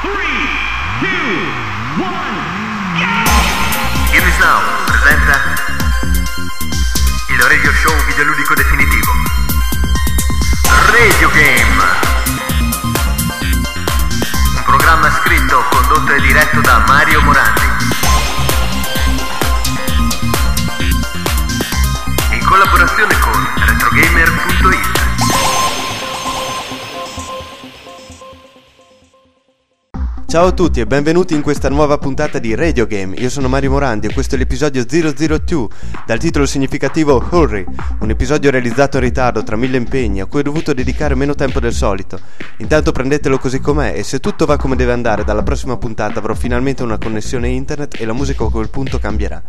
Three, 0.00 0.48
two, 1.00 2.02
one, 2.02 2.36
Games 4.10 4.38
Now 4.38 4.62
presenta 4.86 5.54
il 7.28 7.38
radio 7.38 7.70
show 7.72 7.94
videoludico 8.06 8.54
definitivo. 8.54 9.12
Radio 10.90 11.28
Game. 11.28 11.82
Un 14.56 14.62
programma 14.64 15.10
scritto, 15.10 15.62
condotto 15.70 16.12
e 16.12 16.20
diretto 16.22 16.60
da 16.62 16.82
Mario 16.86 17.20
Morandi. 17.20 17.60
In 22.30 22.44
collaborazione 22.46 23.18
con 23.18 23.52
retrogamer.it. 23.66 24.99
Ciao 30.30 30.46
a 30.46 30.52
tutti 30.52 30.78
e 30.78 30.86
benvenuti 30.86 31.34
in 31.34 31.42
questa 31.42 31.68
nuova 31.68 31.98
puntata 31.98 32.38
di 32.38 32.54
Radio 32.54 32.86
Game. 32.86 33.16
Io 33.16 33.28
sono 33.28 33.48
Mario 33.48 33.72
Morandi 33.72 34.06
e 34.06 34.12
questo 34.12 34.36
è 34.36 34.38
l'episodio 34.38 34.84
002 34.84 35.66
dal 36.06 36.20
titolo 36.20 36.46
significativo 36.46 37.20
Hurry, 37.30 37.64
un 37.98 38.10
episodio 38.10 38.52
realizzato 38.52 38.98
in 38.98 39.02
ritardo 39.02 39.42
tra 39.42 39.56
mille 39.56 39.76
impegni 39.76 40.20
a 40.20 40.26
cui 40.26 40.38
ho 40.38 40.42
dovuto 40.44 40.72
dedicare 40.72 41.16
meno 41.16 41.34
tempo 41.34 41.58
del 41.58 41.72
solito. 41.72 42.20
Intanto 42.58 42.92
prendetelo 42.92 43.38
così 43.38 43.58
com'è 43.58 43.92
e 43.96 44.04
se 44.04 44.20
tutto 44.20 44.46
va 44.46 44.56
come 44.56 44.76
deve 44.76 44.92
andare 44.92 45.24
dalla 45.24 45.42
prossima 45.42 45.76
puntata 45.76 46.20
avrò 46.20 46.34
finalmente 46.34 46.84
una 46.84 46.96
connessione 46.96 47.48
internet 47.48 48.00
e 48.00 48.06
la 48.06 48.12
musica 48.12 48.44
a 48.44 48.50
quel 48.50 48.70
punto 48.70 49.00
cambierà. 49.00 49.42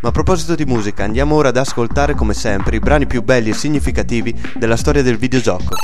Ma 0.00 0.08
a 0.08 0.12
proposito 0.12 0.56
di 0.56 0.64
musica, 0.64 1.04
andiamo 1.04 1.36
ora 1.36 1.50
ad 1.50 1.56
ascoltare 1.58 2.16
come 2.16 2.34
sempre 2.34 2.74
i 2.74 2.80
brani 2.80 3.06
più 3.06 3.22
belli 3.22 3.50
e 3.50 3.54
significativi 3.54 4.34
della 4.56 4.76
storia 4.76 5.04
del 5.04 5.16
videogioco. 5.16 5.76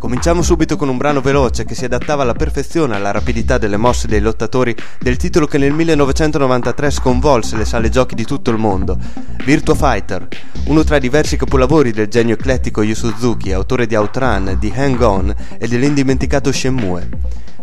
Cominciamo 0.00 0.40
subito 0.40 0.78
con 0.78 0.88
un 0.88 0.96
brano 0.96 1.20
veloce 1.20 1.66
che 1.66 1.74
si 1.74 1.84
adattava 1.84 2.22
alla 2.22 2.32
perfezione 2.32 2.96
alla 2.96 3.10
rapidità 3.10 3.58
delle 3.58 3.76
mosse 3.76 4.08
dei 4.08 4.20
lottatori 4.20 4.74
del 4.98 5.18
titolo 5.18 5.46
che 5.46 5.58
nel 5.58 5.74
1993 5.74 6.90
sconvolse 6.90 7.58
le 7.58 7.66
sale 7.66 7.90
giochi 7.90 8.14
di 8.14 8.24
tutto 8.24 8.50
il 8.50 8.56
mondo, 8.56 8.96
Virtua 9.44 9.74
Fighter, 9.74 10.26
uno 10.68 10.84
tra 10.84 10.96
i 10.96 11.00
diversi 11.00 11.36
capolavori 11.36 11.92
del 11.92 12.08
genio 12.08 12.32
eclettico 12.32 12.82
Yu 12.82 12.94
Suzuki, 12.94 13.52
autore 13.52 13.86
di 13.86 13.94
Outrun, 13.94 14.56
di 14.58 14.72
Hang 14.74 15.02
On 15.02 15.34
e 15.58 15.68
dell'indimenticato 15.68 16.50
Shenmue. 16.50 17.08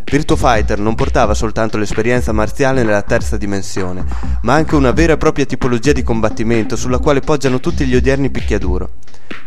Virtua 0.10 0.38
Fighter 0.38 0.80
non 0.80 0.96
portava 0.96 1.34
soltanto 1.34 1.78
l'esperienza 1.78 2.32
marziale 2.32 2.82
nella 2.82 3.02
terza 3.02 3.36
dimensione, 3.36 4.06
ma 4.44 4.54
anche 4.54 4.76
una 4.76 4.92
vera 4.92 5.14
e 5.14 5.18
propria 5.18 5.46
tipologia 5.46 5.92
di 5.92 6.02
combattimento 6.02 6.78
sulla 6.78 7.00
quale 7.00 7.20
poggiano 7.20 7.60
tutti 7.60 7.86
gli 7.86 7.94
odierni 7.94 8.30
picchiaduro. 8.30 8.90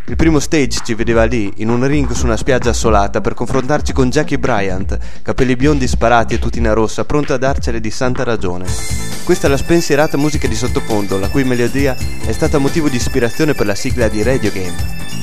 Il 0.05 0.15
primo 0.15 0.37
stage 0.37 0.81
ci 0.83 0.93
vedeva 0.93 1.23
lì, 1.23 1.51
in 1.57 1.69
un 1.69 1.85
ring 1.87 2.11
su 2.11 2.25
una 2.25 2.37
spiaggia 2.37 2.69
assolata, 2.69 3.21
per 3.21 3.33
confrontarci 3.33 3.91
con 3.91 4.11
Jackie 4.11 4.37
Bryant, 4.37 4.97
capelli 5.23 5.55
biondi 5.55 5.87
sparati 5.87 6.35
e 6.35 6.39
tutina 6.39 6.73
rossa, 6.73 7.05
pronto 7.05 7.33
a 7.33 7.37
darcene 7.37 7.79
di 7.79 7.89
santa 7.89 8.23
ragione. 8.23 8.65
Questa 9.23 9.47
è 9.47 9.49
la 9.49 9.57
spensierata 9.57 10.15
musica 10.17 10.47
di 10.47 10.55
sottofondo, 10.55 11.17
la 11.17 11.29
cui 11.29 11.43
melodia 11.43 11.97
è 12.23 12.31
stata 12.31 12.59
motivo 12.59 12.87
di 12.87 12.97
ispirazione 12.97 13.55
per 13.55 13.65
la 13.65 13.75
sigla 13.75 14.07
di 14.07 14.21
Radio 14.21 14.51
Game. 14.51 15.20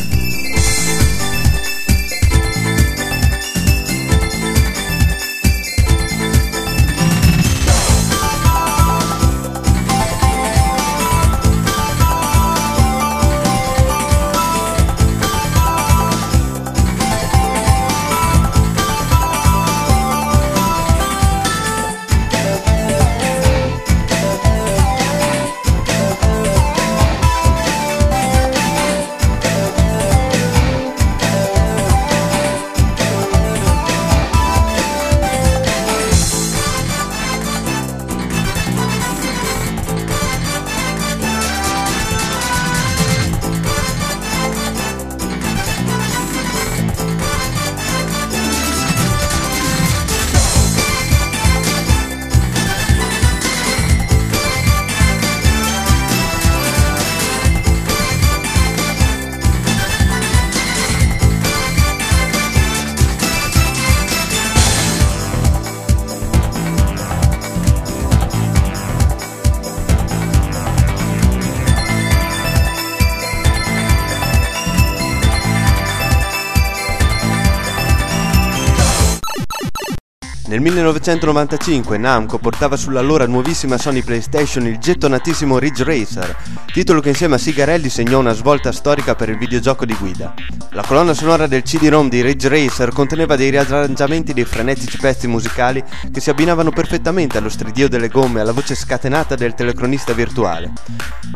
Nel 80.59 80.67
1995 80.73 81.99
Namco 81.99 82.39
portava 82.39 82.77
sull'allora 82.77 83.29
nuovissima 83.29 83.79
Sony 83.79 84.03
PlayStation 84.03 84.67
il 84.67 84.79
gettonatissimo 84.79 85.57
Ridge 85.57 85.85
Racer, 85.85 86.37
titolo 86.73 87.01
che 87.01 87.11
insieme 87.11 87.37
a 87.37 87.39
Sigarelli 87.39 87.89
segnò 87.89 88.19
una 88.19 88.33
svolta 88.33 88.73
storica 88.73 89.15
per 89.15 89.29
il 89.29 89.39
videogioco 89.39 89.87
di 89.87 89.95
guida. 89.95 90.35
La 90.71 90.83
colonna 90.83 91.15
sonora 91.15 91.47
del 91.47 91.63
CD-ROM 91.63 92.09
di 92.09 92.23
Ridge 92.23 92.49
Racer 92.49 92.91
conteneva 92.91 93.37
dei 93.37 93.51
riarrangiamenti 93.51 94.35
dei 94.35 94.45
frenetici 94.45 94.99
pezzi 94.99 95.29
musicali 95.29 95.81
che 96.13 96.19
si 96.19 96.29
abbinavano 96.29 96.71
perfettamente 96.71 97.39
allo 97.39 97.51
stridio 97.51 97.89
delle 97.89 98.09
gomme 98.09 98.39
e 98.39 98.43
alla 98.43 98.51
voce 98.51 98.75
scatenata 98.75 99.37
del 99.37 99.55
telecronista 99.55 100.13
virtuale. 100.13 100.73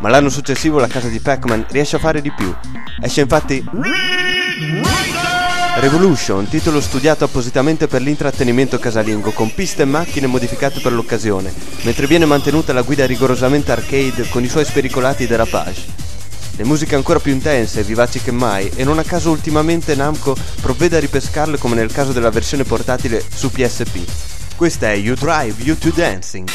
Ma 0.01 0.09
l'anno 0.09 0.31
successivo 0.31 0.81
la 0.81 0.89
casa 0.89 1.07
di 1.07 1.21
Pac-Man 1.21 1.67
riesce 1.69 1.95
a 1.95 2.01
fare 2.01 2.21
di 2.21 2.33
più. 2.33 2.53
Esce 3.01 3.21
infatti 3.21 3.65
Revolution, 5.75 6.47
titolo 6.49 6.81
studiato 6.81 7.25
appositamente 7.25 7.89
per 7.89 8.03
l'intrattenimento 8.03 8.79
casalingo, 8.79 9.33
con 9.33 9.53
piste 9.55 9.83
e 9.83 9.87
macchine 9.87 10.27
modificate 10.27 10.81
per 10.81 10.93
l'occasione, 10.93 11.53
mentre 11.83 12.07
viene 12.07 12.27
mantenuta 12.27 12.73
la 12.73 12.83
guida 12.83 13.07
rigorosamente 13.07 13.73
arcade 13.73 14.29
con 14.29 14.45
i 14.45 14.49
suoi 14.49 14.67
spericolati 14.67 15.27
derapage. 15.27 16.11
Le 16.57 16.65
musiche 16.65 16.95
ancora 16.95 17.19
più 17.19 17.33
intense 17.33 17.81
e 17.81 17.85
vivaci 17.85 18.21
che 18.21 18.31
mai, 18.31 18.71
e 18.75 18.85
non 18.85 18.99
a 18.99 19.03
caso 19.03 19.31
ultimamente 19.31 19.95
Namco 19.95 20.37
provvede 20.61 20.99
a 20.99 21.01
ripescarle 21.01 21.57
come 21.57 21.75
nel 21.75 21.91
caso 21.91 22.13
della 22.13 22.31
versione 22.31 22.65
portatile 22.65 23.25
su 23.35 23.51
PSP. 23.51 24.55
Questa 24.55 24.91
è 24.91 24.95
You 24.95 25.17
Drive 25.17 25.63
You 25.63 25.77
to 25.79 25.91
Dancing. 25.91 26.49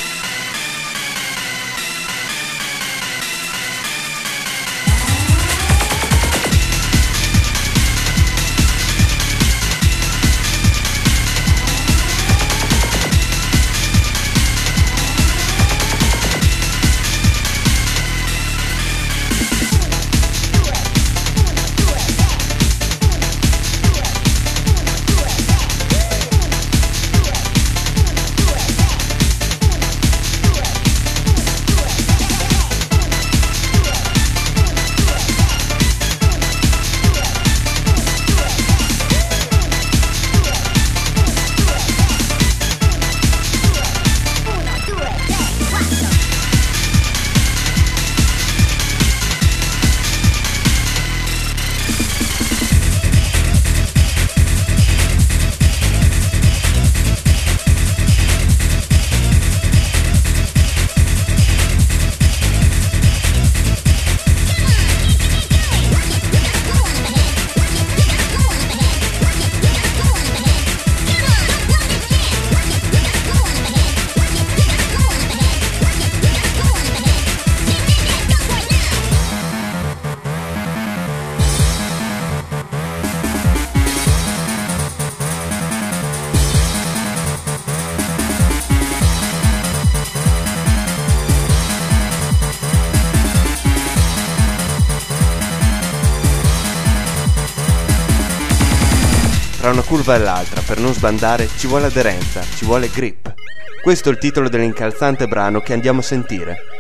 Tra 99.67 99.75
una 99.75 99.85
curva 99.85 100.15
e 100.15 100.19
l'altra, 100.19 100.61
per 100.61 100.79
non 100.79 100.93
sbandare, 100.93 101.49
ci 101.57 101.67
vuole 101.67 101.87
aderenza, 101.87 102.41
ci 102.55 102.63
vuole 102.63 102.87
grip. 102.87 103.33
Questo 103.81 104.07
è 104.07 104.13
il 104.13 104.17
titolo 104.17 104.47
dell'incalzante 104.47 105.27
brano 105.27 105.59
che 105.59 105.73
andiamo 105.73 105.99
a 105.99 106.03
sentire. 106.03 106.76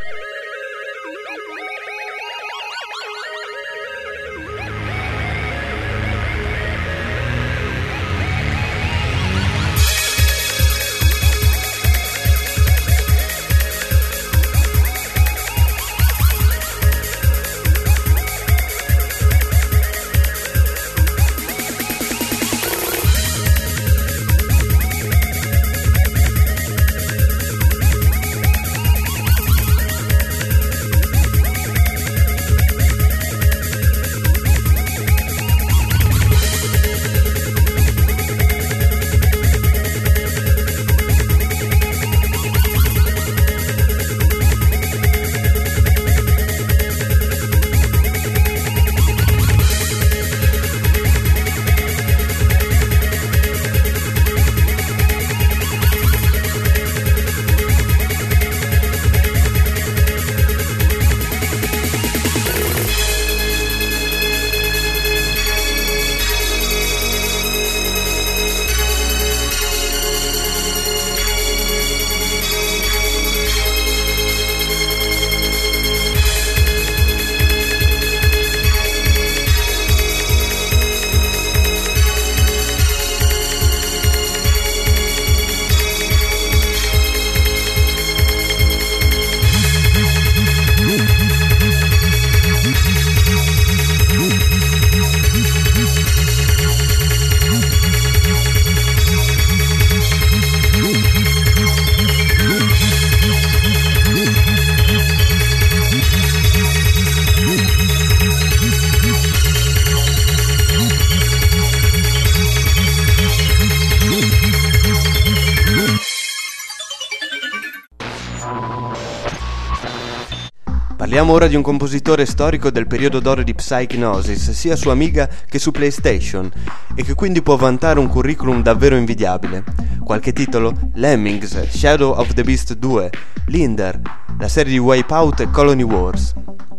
Parliamo 121.17 121.41
ora 121.41 121.49
di 121.49 121.55
un 121.55 121.63
compositore 121.63 122.27
storico 122.27 122.69
del 122.69 122.85
periodo 122.85 123.19
d'oro 123.19 123.41
di 123.41 123.55
Psychnosis, 123.55 124.51
sia 124.51 124.75
su 124.75 124.89
Amiga 124.89 125.27
che 125.49 125.57
su 125.57 125.71
PlayStation, 125.71 126.47
e 126.93 127.01
che 127.01 127.15
quindi 127.15 127.41
può 127.41 127.55
vantare 127.55 127.97
un 127.97 128.07
curriculum 128.07 128.61
davvero 128.61 128.95
invidiabile. 128.95 129.63
Qualche 130.03 130.31
titolo? 130.31 130.77
Lemmings, 130.93 131.69
Shadow 131.69 132.11
of 132.11 132.35
the 132.35 132.43
Beast 132.43 132.75
2, 132.75 133.09
Linder, 133.47 133.99
la 134.37 134.47
serie 134.47 134.73
di 134.73 134.77
Wipeout 134.77 135.39
e 135.39 135.49
Colony 135.49 135.81
Wars. 135.81 136.35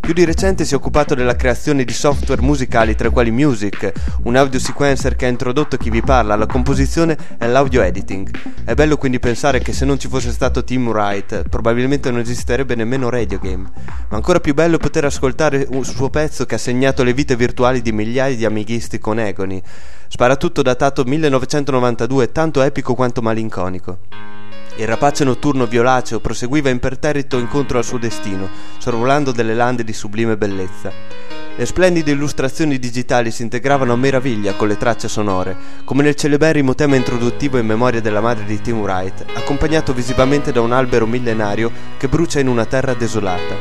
Più 0.08 0.16
di 0.16 0.25
recente 0.25 0.64
si 0.64 0.72
è 0.72 0.76
occupato 0.78 1.14
della 1.14 1.37
creazione 1.37 1.84
di 1.84 1.93
software 1.93 2.40
musicali 2.40 2.94
tra 2.94 3.10
quali 3.10 3.31
Music, 3.31 3.93
un 4.22 4.37
audio 4.37 4.58
sequencer 4.58 5.14
che 5.16 5.26
ha 5.26 5.28
introdotto 5.28 5.76
chi 5.76 5.90
vi 5.90 6.00
parla 6.00 6.32
alla 6.32 6.46
composizione 6.46 7.14
e 7.37 7.44
all'audio 7.44 7.82
editing. 7.82 8.31
È 8.64 8.72
bello 8.72 8.96
quindi 8.96 9.19
pensare 9.19 9.58
che 9.58 9.75
se 9.75 9.84
non 9.84 9.99
ci 9.99 10.08
fosse 10.08 10.32
stato 10.32 10.64
Tim 10.64 10.88
Wright 10.88 11.50
probabilmente 11.50 12.10
non 12.10 12.20
esisterebbe 12.20 12.75
nemmeno 12.75 13.10
Radio 13.10 13.38
Game, 13.38 13.70
ma 14.08 14.16
ancora 14.16 14.40
più 14.40 14.55
bello 14.55 14.78
poter 14.78 15.05
ascoltare 15.05 15.66
un 15.72 15.84
suo 15.84 16.08
pezzo 16.08 16.46
che 16.46 16.55
ha 16.55 16.58
segnato 16.58 17.02
le 17.02 17.12
vite 17.12 17.37
virtuali 17.37 17.82
di 17.82 17.93
migliaia 17.93 18.34
di 18.34 18.46
amighisti 18.46 18.99
con 18.99 19.19
Egoni. 19.19 19.62
Sparatutto 20.08 20.62
datato 20.62 21.05
1992, 21.05 22.32
tanto 22.32 22.62
epico 22.62 22.94
quanto 22.94 23.20
malinconico. 23.20 24.38
Il 24.79 24.87
rapace 24.87 25.25
notturno 25.25 25.67
violaceo 25.67 26.21
proseguiva 26.21 26.71
imperterrito 26.71 27.37
incontro 27.37 27.79
al 27.79 27.85
suo 27.85 27.99
destino, 27.99 28.49
sorvolando 28.79 29.33
delle 29.33 29.53
lande 29.53 29.83
di 29.83 29.93
sublime 29.93 30.37
bellezza. 30.37 30.93
Le 31.57 31.67
splendide 31.67 32.13
illustrazioni 32.13 32.79
digitali 32.79 33.33
si 33.33 33.43
integravano 33.43 33.93
a 33.93 33.97
meraviglia 33.97 34.53
con 34.53 34.69
le 34.69 34.77
tracce 34.77 35.09
sonore, 35.09 35.57
come 35.83 36.05
nel 36.05 36.15
celeberrimo 36.15 36.77
tema 36.77 36.95
introduttivo 36.95 37.59
in 37.59 37.67
memoria 37.67 38.01
della 38.01 38.20
madre 38.20 38.44
di 38.44 38.61
Tim 38.61 38.79
Wright, 38.79 39.25
accompagnato 39.35 39.93
visivamente 39.93 40.53
da 40.53 40.61
un 40.61 40.70
albero 40.70 41.06
millenario 41.06 41.73
che 41.97 42.06
brucia 42.06 42.39
in 42.39 42.47
una 42.47 42.65
terra 42.65 42.94
desolata. 42.94 43.56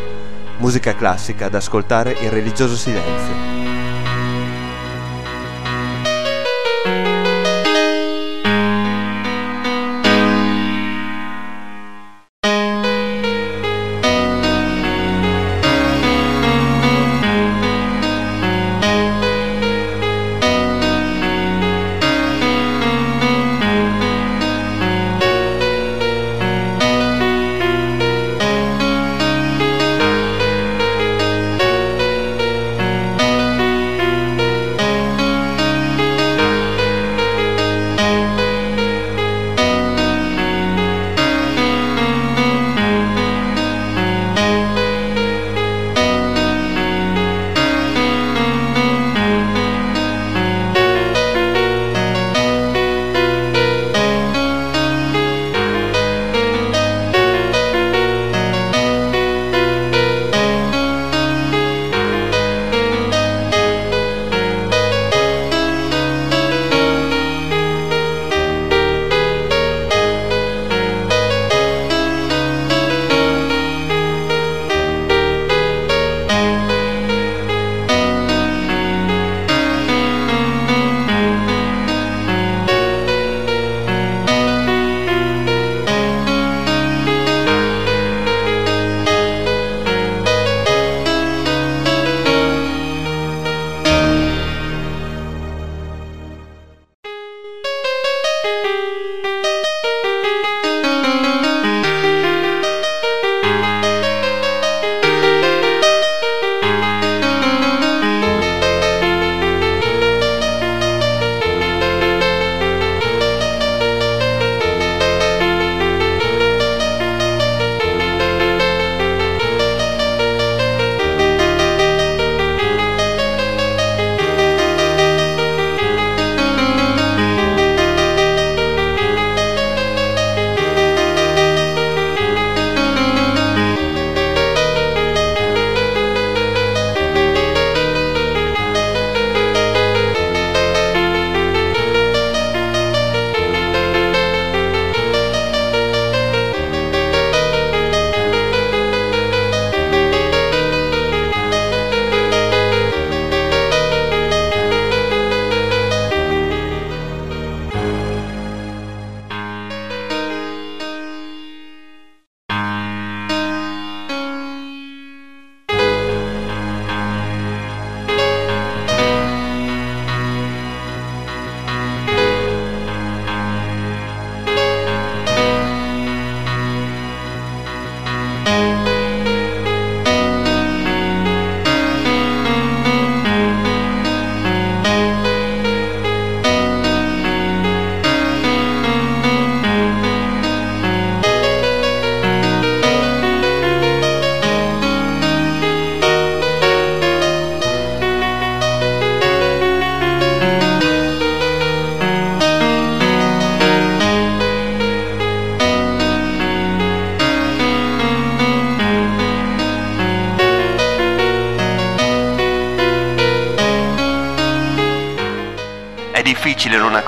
Musica 0.58 0.94
classica 0.94 1.50
da 1.50 1.58
ascoltare 1.58 2.16
in 2.20 2.30
religioso 2.30 2.76
silenzio. 2.76 3.57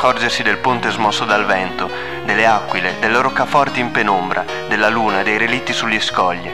Accorgersi 0.10 0.42
del 0.42 0.58
ponte 0.58 0.90
smosso 0.90 1.24
dal 1.24 1.46
vento, 1.46 1.88
delle 2.26 2.48
aquile, 2.48 2.96
delle 3.00 3.22
roccaforti 3.22 3.80
in 3.80 3.92
penombra, 3.92 4.44
della 4.68 4.90
luna, 4.90 5.22
dei 5.22 5.38
relitti 5.38 5.72
sugli 5.72 6.00
scogli. 6.00 6.50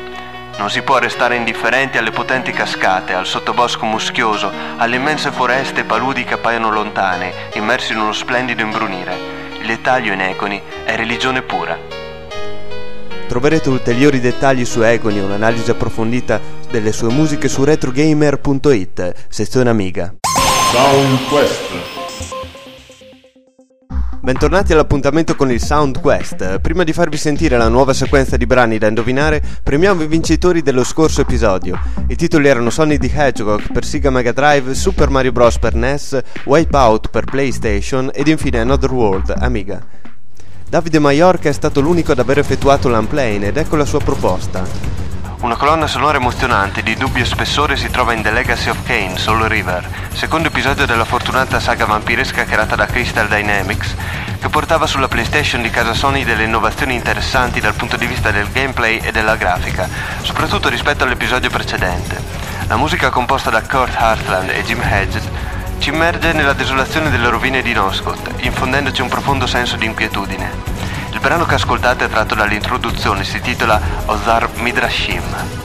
Non 0.57 0.69
si 0.69 0.81
può 0.81 0.97
restare 0.97 1.37
indifferenti 1.37 1.97
alle 1.97 2.11
potenti 2.11 2.51
cascate, 2.51 3.13
al 3.13 3.25
sottobosco 3.25 3.85
muschioso, 3.85 4.51
alle 4.75 4.97
immense 4.97 5.31
foreste 5.31 5.81
e 5.81 5.83
paludi 5.85 6.25
che 6.25 6.33
appaiono 6.33 6.69
lontane, 6.69 7.31
immersi 7.53 7.93
in 7.93 7.99
uno 7.99 8.11
splendido 8.11 8.61
imbrunire. 8.61 9.15
Il 9.61 9.67
dettaglio 9.67 10.11
in 10.11 10.19
Econi 10.19 10.61
è 10.83 10.97
religione 10.97 11.41
pura. 11.41 11.77
Troverete 13.27 13.69
ulteriori 13.69 14.19
dettagli 14.19 14.65
su 14.65 14.81
Econi 14.81 15.19
e 15.19 15.21
un'analisi 15.21 15.71
approfondita 15.71 16.41
delle 16.69 16.91
sue 16.91 17.09
musiche 17.09 17.47
su 17.47 17.63
retrogamer.it, 17.63 19.13
sezione 19.29 19.69
Amiga. 19.69 20.13
Sound 20.71 21.27
Quest. 21.29 22.04
Bentornati 24.25 24.73
all'appuntamento 24.73 25.35
con 25.35 25.51
il 25.51 25.61
Sound 25.61 26.01
Quest. 26.01 26.59
Prima 26.59 26.83
di 26.83 26.93
farvi 26.93 27.15
sentire 27.15 27.57
la 27.57 27.67
nuova 27.67 27.93
sequenza 27.93 28.37
di 28.37 28.47
brani 28.47 28.79
da 28.79 28.87
indovinare, 28.87 29.39
premiamo 29.61 30.01
i 30.01 30.07
vincitori 30.07 30.63
dello 30.63 30.83
scorso 30.83 31.21
episodio. 31.21 31.79
I 32.07 32.15
titoli 32.15 32.47
erano 32.47 32.71
Sonic 32.71 33.01
the 33.01 33.11
Hedgehog 33.13 33.71
per 33.71 33.85
Sega 33.85 34.09
Mega 34.09 34.31
Drive, 34.31 34.73
Super 34.73 35.11
Mario 35.11 35.31
Bros. 35.31 35.59
per 35.59 35.75
NES, 35.75 36.19
Wipeout 36.45 37.09
per 37.09 37.25
PlayStation 37.25 38.09
ed 38.11 38.27
infine 38.27 38.61
Another 38.61 38.91
World 38.91 39.31
Amiga. 39.37 39.85
Davide 40.67 40.97
Maiorca 40.97 41.49
è 41.49 41.53
stato 41.53 41.79
l'unico 41.79 42.13
ad 42.13 42.17
aver 42.17 42.39
effettuato 42.39 42.89
l'unplane 42.89 43.49
ed 43.49 43.57
ecco 43.57 43.75
la 43.75 43.85
sua 43.85 43.99
proposta. 43.99 45.04
Una 45.45 45.57
colonna 45.57 45.85
sonora 45.85 46.17
emozionante 46.17 46.81
di 46.81 46.95
dubbio 46.95 47.23
spessore 47.23 47.77
si 47.77 47.91
trova 47.91 48.13
in 48.13 48.23
The 48.23 48.31
Legacy 48.31 48.69
of 48.69 48.81
Kane, 48.83 49.19
Soul 49.19 49.43
River, 49.43 49.87
secondo 50.11 50.47
episodio 50.47 50.87
della 50.87 51.05
fortunata 51.05 51.59
saga 51.59 51.85
vampiresca 51.85 52.45
creata 52.45 52.75
da 52.75 52.87
Crystal 52.87 53.27
Dynamics, 53.27 53.93
che 54.41 54.49
portava 54.49 54.87
sulla 54.87 55.07
PlayStation 55.07 55.61
di 55.61 55.69
casa 55.69 55.93
Sony 55.93 56.23
delle 56.23 56.45
innovazioni 56.45 56.95
interessanti 56.95 57.59
dal 57.59 57.75
punto 57.75 57.95
di 57.95 58.07
vista 58.07 58.31
del 58.31 58.49
gameplay 58.51 58.97
e 58.97 59.11
della 59.11 59.35
grafica, 59.35 59.87
soprattutto 60.23 60.67
rispetto 60.67 61.03
all'episodio 61.03 61.51
precedente. 61.51 62.19
La 62.67 62.77
musica 62.77 63.11
composta 63.11 63.51
da 63.51 63.61
Kurt 63.61 63.95
Hartland 63.95 64.49
e 64.49 64.63
Jim 64.63 64.81
Hedges 64.81 65.29
ci 65.77 65.89
immerge 65.89 66.33
nella 66.33 66.53
desolazione 66.53 67.11
delle 67.11 67.29
rovine 67.29 67.61
di 67.61 67.71
Noscott, 67.71 68.29
infondendoci 68.37 69.03
un 69.03 69.09
profondo 69.09 69.45
senso 69.45 69.75
di 69.75 69.85
inquietudine. 69.85 70.74
Il 71.15 71.21
brano 71.21 71.45
che 71.45 71.53
ascoltate 71.55 72.05
è 72.05 72.09
tratto 72.09 72.35
dall'introduzione, 72.35 73.23
si 73.23 73.39
titola 73.39 73.79
Ozar 74.07 74.49
Midrashim. 74.57 75.64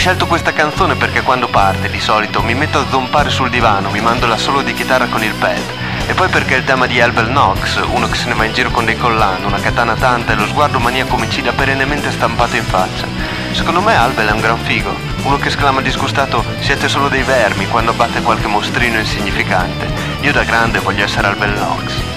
Scelto 0.00 0.26
questa 0.26 0.54
canzone 0.54 0.94
perché 0.94 1.20
quando 1.20 1.46
parte, 1.48 1.90
di 1.90 2.00
solito, 2.00 2.40
mi 2.40 2.54
metto 2.54 2.78
a 2.78 2.86
zompare 2.88 3.28
sul 3.28 3.50
divano, 3.50 3.90
mi 3.90 4.00
mando 4.00 4.26
la 4.26 4.38
solo 4.38 4.62
di 4.62 4.72
chitarra 4.72 5.04
con 5.04 5.22
il 5.22 5.34
pad. 5.34 5.60
E 6.06 6.14
poi 6.14 6.30
perché 6.30 6.54
il 6.54 6.64
tema 6.64 6.86
di 6.86 6.96
Elbel 6.96 7.26
Knox, 7.26 7.78
uno 7.92 8.08
che 8.08 8.16
se 8.16 8.26
ne 8.28 8.34
va 8.34 8.46
in 8.46 8.54
giro 8.54 8.70
con 8.70 8.86
dei 8.86 8.96
collanti, 8.96 9.44
una 9.44 9.60
katana 9.60 9.94
tanta 9.94 10.32
e 10.32 10.36
lo 10.36 10.46
sguardo 10.46 10.80
maniaco 10.80 11.16
omicida 11.16 11.52
perennemente 11.52 12.10
stampato 12.12 12.56
in 12.56 12.64
faccia. 12.64 13.06
Secondo 13.52 13.82
me 13.82 13.94
Albel 13.94 14.28
è 14.28 14.32
un 14.32 14.40
gran 14.40 14.58
figo, 14.60 14.96
uno 15.24 15.36
che 15.36 15.48
esclama 15.48 15.82
disgustato 15.82 16.42
siete 16.60 16.88
solo 16.88 17.08
dei 17.08 17.22
vermi 17.22 17.68
quando 17.68 17.90
abbatte 17.90 18.22
qualche 18.22 18.46
mostrino 18.46 18.98
insignificante. 18.98 19.86
Io 20.22 20.32
da 20.32 20.44
grande 20.44 20.78
voglio 20.78 21.04
essere 21.04 21.26
Albel 21.26 21.52
Knox. 21.52 22.09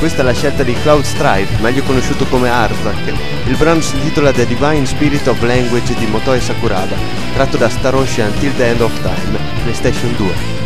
Questa 0.00 0.22
è 0.22 0.24
la 0.24 0.32
scelta 0.32 0.62
di 0.62 0.72
Cloud 0.72 1.04
Stripe, 1.04 1.60
meglio 1.60 1.82
conosciuto 1.82 2.24
come 2.24 2.48
Arzak. 2.48 3.12
Il 3.44 3.56
brano 3.58 3.82
si 3.82 3.96
intitola 3.96 4.32
The 4.32 4.46
Divine 4.46 4.86
Spirit 4.86 5.26
of 5.26 5.42
Language 5.42 5.94
di 5.94 6.06
Motoi 6.06 6.40
Sakuraba, 6.40 6.96
tratto 7.34 7.58
da 7.58 7.68
Star 7.68 7.94
Ocean 7.94 8.32
Till 8.38 8.56
the 8.56 8.68
End 8.68 8.80
of 8.80 8.98
Time, 9.02 9.38
PlayStation 9.62 10.16
2. 10.16 10.59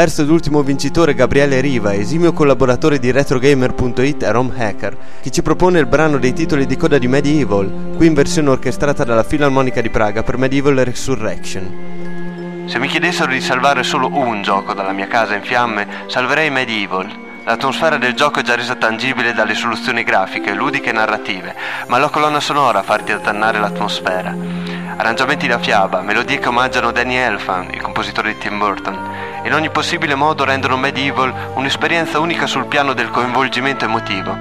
Terzo 0.00 0.22
ed 0.22 0.30
ultimo 0.30 0.62
vincitore 0.62 1.12
Gabriele 1.12 1.60
Riva, 1.60 1.92
esimio 1.92 2.32
collaboratore 2.32 2.98
di 2.98 3.10
RetroGamer.it 3.10 4.22
e 4.22 4.32
Rom 4.32 4.50
Hacker, 4.56 4.96
che 5.20 5.28
ci 5.28 5.42
propone 5.42 5.78
il 5.78 5.84
brano 5.84 6.16
dei 6.16 6.32
titoli 6.32 6.64
di 6.64 6.74
coda 6.78 6.96
di 6.96 7.06
Medieval, 7.06 7.92
qui 7.98 8.06
in 8.06 8.14
versione 8.14 8.48
orchestrata 8.48 9.04
dalla 9.04 9.24
Filarmonica 9.24 9.82
di 9.82 9.90
Praga 9.90 10.22
per 10.22 10.38
Medieval 10.38 10.76
Resurrection. 10.76 12.64
Se 12.64 12.78
mi 12.78 12.88
chiedessero 12.88 13.30
di 13.30 13.42
salvare 13.42 13.82
solo 13.82 14.08
un 14.10 14.40
gioco 14.40 14.72
dalla 14.72 14.92
mia 14.92 15.06
casa 15.06 15.34
in 15.34 15.42
fiamme, 15.42 15.86
salverei 16.06 16.48
Medieval. 16.48 17.28
L'atmosfera 17.44 17.98
del 17.98 18.14
gioco 18.14 18.40
è 18.40 18.42
già 18.42 18.54
resa 18.54 18.76
tangibile 18.76 19.34
dalle 19.34 19.54
soluzioni 19.54 20.02
grafiche, 20.02 20.54
ludiche 20.54 20.88
e 20.88 20.92
narrative, 20.92 21.54
ma 21.88 21.98
la 21.98 22.08
colonna 22.08 22.40
sonora 22.40 22.82
fa 22.82 22.94
attannare 22.94 23.58
l'atmosfera. 23.58 24.79
Arrangiamenti 25.00 25.46
da 25.46 25.58
fiaba, 25.58 26.02
melodie 26.02 26.38
che 26.38 26.48
omaggiano 26.48 26.90
Danny 26.90 27.14
Elfan, 27.14 27.70
il 27.72 27.80
compositore 27.80 28.34
di 28.34 28.38
Tim 28.38 28.58
Burton, 28.58 29.40
e 29.42 29.46
in 29.46 29.54
ogni 29.54 29.70
possibile 29.70 30.14
modo 30.14 30.44
rendono 30.44 30.76
Medieval 30.76 31.32
un'esperienza 31.54 32.18
unica 32.18 32.46
sul 32.46 32.66
piano 32.66 32.92
del 32.92 33.08
coinvolgimento 33.08 33.86
emotivo. 33.86 34.36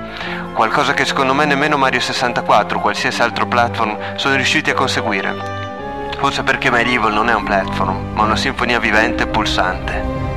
Qualcosa 0.53 0.93
che 0.93 1.05
secondo 1.05 1.33
me 1.33 1.45
nemmeno 1.45 1.77
Mario 1.77 2.01
64 2.01 2.77
o 2.77 2.81
qualsiasi 2.81 3.21
altro 3.21 3.47
platform 3.47 4.17
sono 4.17 4.35
riusciti 4.35 4.69
a 4.69 4.73
conseguire. 4.73 5.33
Forse 6.17 6.43
perché 6.43 6.69
Medieval 6.69 7.13
non 7.13 7.29
è 7.29 7.33
un 7.33 7.45
platform, 7.45 8.11
ma 8.13 8.23
una 8.23 8.35
sinfonia 8.35 8.79
vivente 8.79 9.23
e 9.23 9.27
pulsante. 9.27 10.28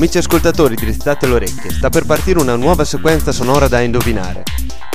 Amici 0.00 0.16
ascoltatori, 0.16 0.76
dristate 0.76 1.26
le 1.26 1.34
orecchie, 1.34 1.70
sta 1.70 1.90
per 1.90 2.06
partire 2.06 2.38
una 2.38 2.56
nuova 2.56 2.86
sequenza 2.86 3.32
sonora 3.32 3.68
da 3.68 3.82
indovinare. 3.82 4.44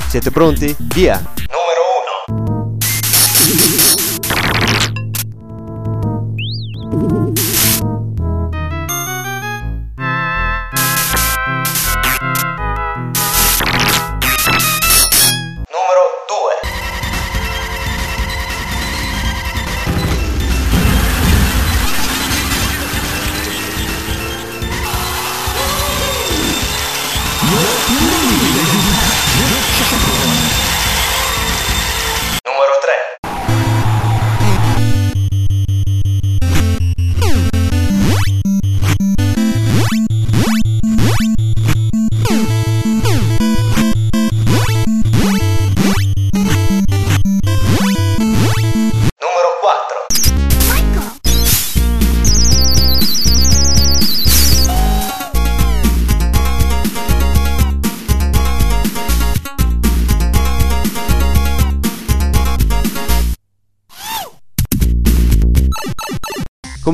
Siete 0.08 0.32
pronti? 0.32 0.74
Via! 0.80 1.35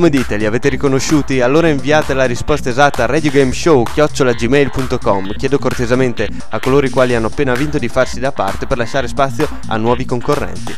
Come 0.03 0.17
dite, 0.17 0.35
li 0.35 0.45
avete 0.45 0.67
riconosciuti? 0.67 1.39
Allora 1.39 1.69
inviate 1.69 2.13
la 2.13 2.25
risposta 2.25 2.67
esatta 2.67 3.03
a 3.03 3.05
radiogameshow.gmail.com 3.05 5.33
Chiedo 5.37 5.57
cortesemente 5.57 6.27
a 6.49 6.59
coloro 6.59 6.85
i 6.85 6.89
quali 6.89 7.15
hanno 7.15 7.27
appena 7.27 7.53
vinto 7.53 7.79
di 7.79 7.87
farsi 7.87 8.19
da 8.19 8.33
parte 8.33 8.67
per 8.67 8.77
lasciare 8.77 9.07
spazio 9.07 9.47
a 9.67 9.77
nuovi 9.77 10.03
concorrenti. 10.03 10.75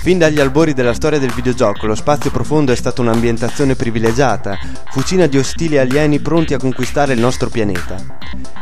Fin 0.00 0.16
dagli 0.16 0.40
albori 0.40 0.74
della 0.74 0.94
storia 0.94 1.18
del 1.18 1.32
videogioco, 1.32 1.86
lo 1.86 1.94
spazio 1.94 2.30
profondo 2.30 2.72
è 2.72 2.76
stata 2.76 3.02
un'ambientazione 3.02 3.74
privilegiata, 3.74 4.56
fucina 4.90 5.26
di 5.26 5.36
ostili 5.36 5.76
alieni 5.76 6.20
pronti 6.20 6.54
a 6.54 6.58
conquistare 6.58 7.12
il 7.12 7.20
nostro 7.20 7.50
pianeta. 7.50 7.96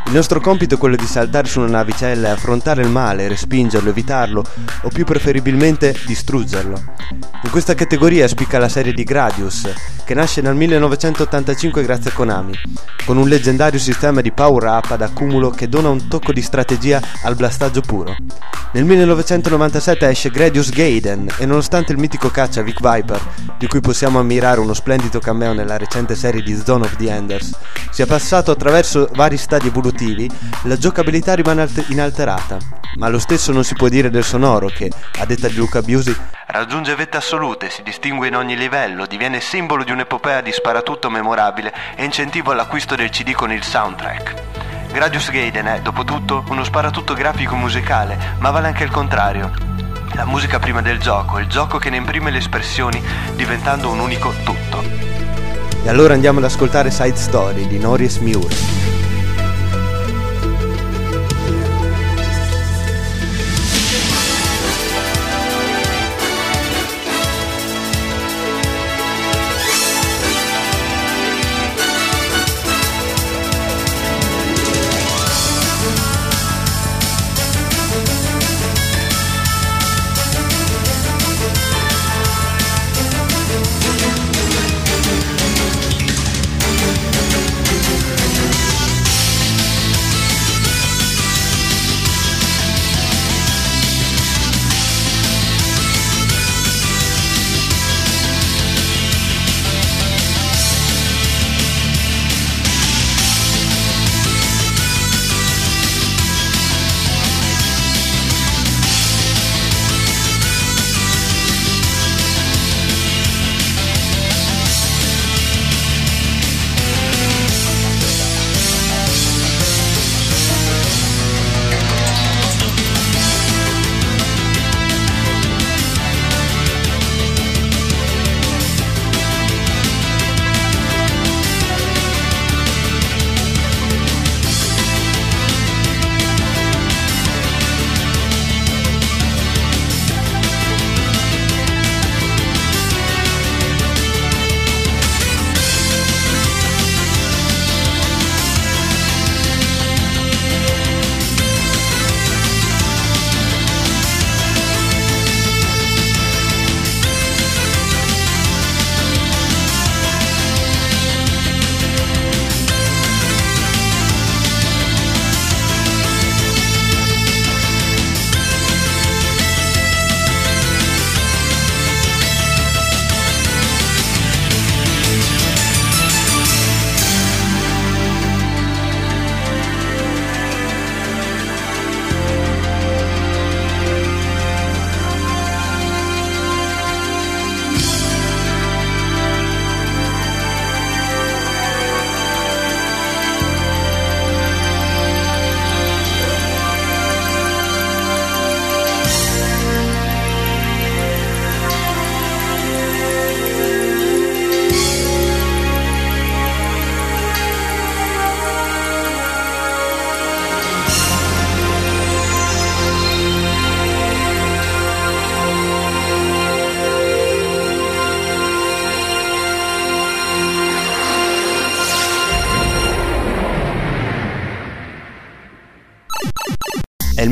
Il 0.07 0.13
nostro 0.13 0.41
compito 0.41 0.75
è 0.75 0.77
quello 0.77 0.95
di 0.95 1.05
saltare 1.05 1.47
su 1.47 1.59
una 1.59 1.69
navicella 1.69 2.29
e 2.29 2.31
affrontare 2.31 2.81
il 2.81 2.89
male, 2.89 3.27
respingerlo, 3.27 3.89
evitarlo 3.89 4.43
o 4.81 4.89
più 4.89 5.05
preferibilmente 5.05 5.95
distruggerlo. 6.05 6.81
In 7.43 7.51
questa 7.51 7.75
categoria 7.75 8.27
spicca 8.27 8.57
la 8.57 8.67
serie 8.69 8.93
di 8.93 9.03
Gradius, 9.03 9.69
che 10.05 10.13
nasce 10.13 10.41
nel 10.41 10.55
1985 10.55 11.83
grazie 11.83 12.09
a 12.09 12.13
Konami, 12.13 12.53
con 13.05 13.17
un 13.17 13.27
leggendario 13.27 13.79
sistema 13.79 14.21
di 14.21 14.31
power-up 14.31 14.91
ad 14.91 15.01
accumulo 15.01 15.49
che 15.49 15.69
dona 15.69 15.89
un 15.89 16.07
tocco 16.07 16.33
di 16.33 16.41
strategia 16.41 16.99
al 17.23 17.35
blastaggio 17.35 17.81
puro. 17.81 18.15
Nel 18.71 18.83
1997 18.83 20.07
esce 20.09 20.29
Gradius 20.29 20.71
Gaiden 20.71 21.27
e 21.37 21.45
nonostante 21.45 21.91
il 21.91 21.97
mitico 21.97 22.29
caccia 22.29 22.61
Vic 22.61 22.79
Viper, 22.81 23.21
di 23.57 23.67
cui 23.67 23.79
possiamo 23.79 24.19
ammirare 24.19 24.59
uno 24.59 24.73
splendido 24.73 25.19
cameo 25.19 25.53
nella 25.53 25.77
recente 25.77 26.15
serie 26.15 26.41
di 26.41 26.55
Zone 26.55 26.85
of 26.85 26.95
the 26.95 27.09
Enders, 27.09 27.55
sia 27.91 28.05
passato 28.05 28.51
attraverso 28.51 29.09
vari 29.13 29.37
stadi 29.37 29.67
evolutivi, 29.67 30.29
la 30.63 30.77
giocabilità 30.77 31.33
rimane 31.33 31.67
inalterata. 31.87 32.57
Ma 32.95 33.09
lo 33.09 33.19
stesso 33.19 33.51
non 33.51 33.63
si 33.63 33.75
può 33.75 33.89
dire 33.89 34.09
del 34.09 34.23
sonoro 34.23 34.67
che, 34.67 34.91
a 35.19 35.25
detta 35.25 35.47
di 35.47 35.55
Luca 35.55 35.81
Biusi, 35.81 36.15
raggiunge 36.47 36.95
vette 36.95 37.17
assolute, 37.17 37.69
si 37.69 37.83
distingue 37.83 38.27
in 38.27 38.35
ogni 38.35 38.55
livello, 38.55 39.05
diviene 39.05 39.39
simbolo 39.39 39.83
di 39.83 39.91
un'epopea 39.91 40.41
di 40.41 40.51
sparatutto 40.51 41.09
memorabile 41.09 41.73
e 41.95 42.03
incentivo 42.03 42.51
all'acquisto 42.51 42.95
del 42.95 43.09
CD 43.09 43.33
con 43.33 43.51
il 43.51 43.63
soundtrack. 43.63 44.33
Gradius 44.91 45.29
Gaiden 45.29 45.65
è, 45.65 45.81
dopo 45.81 46.03
tutto, 46.03 46.43
uno 46.47 46.63
sparatutto 46.63 47.13
grafico 47.13 47.55
musicale, 47.55 48.17
ma 48.39 48.49
vale 48.49 48.67
anche 48.67 48.83
il 48.83 48.89
contrario. 48.89 49.51
La 50.13 50.25
musica 50.25 50.57
prima 50.57 50.81
del 50.81 50.99
gioco, 50.99 51.37
il 51.37 51.47
gioco 51.47 51.77
che 51.77 51.89
ne 51.89 51.97
imprime 51.97 52.31
le 52.31 52.37
espressioni, 52.37 53.01
diventando 53.35 53.89
un 53.89 53.99
unico 53.99 54.33
tutto. 54.43 54.81
E 55.83 55.89
allora 55.89 56.13
andiamo 56.13 56.39
ad 56.39 56.45
ascoltare 56.45 56.89
Side 56.91 57.15
Story 57.15 57.67
di 57.67 57.77
Norris 57.77 58.17
Muir. 58.17 58.47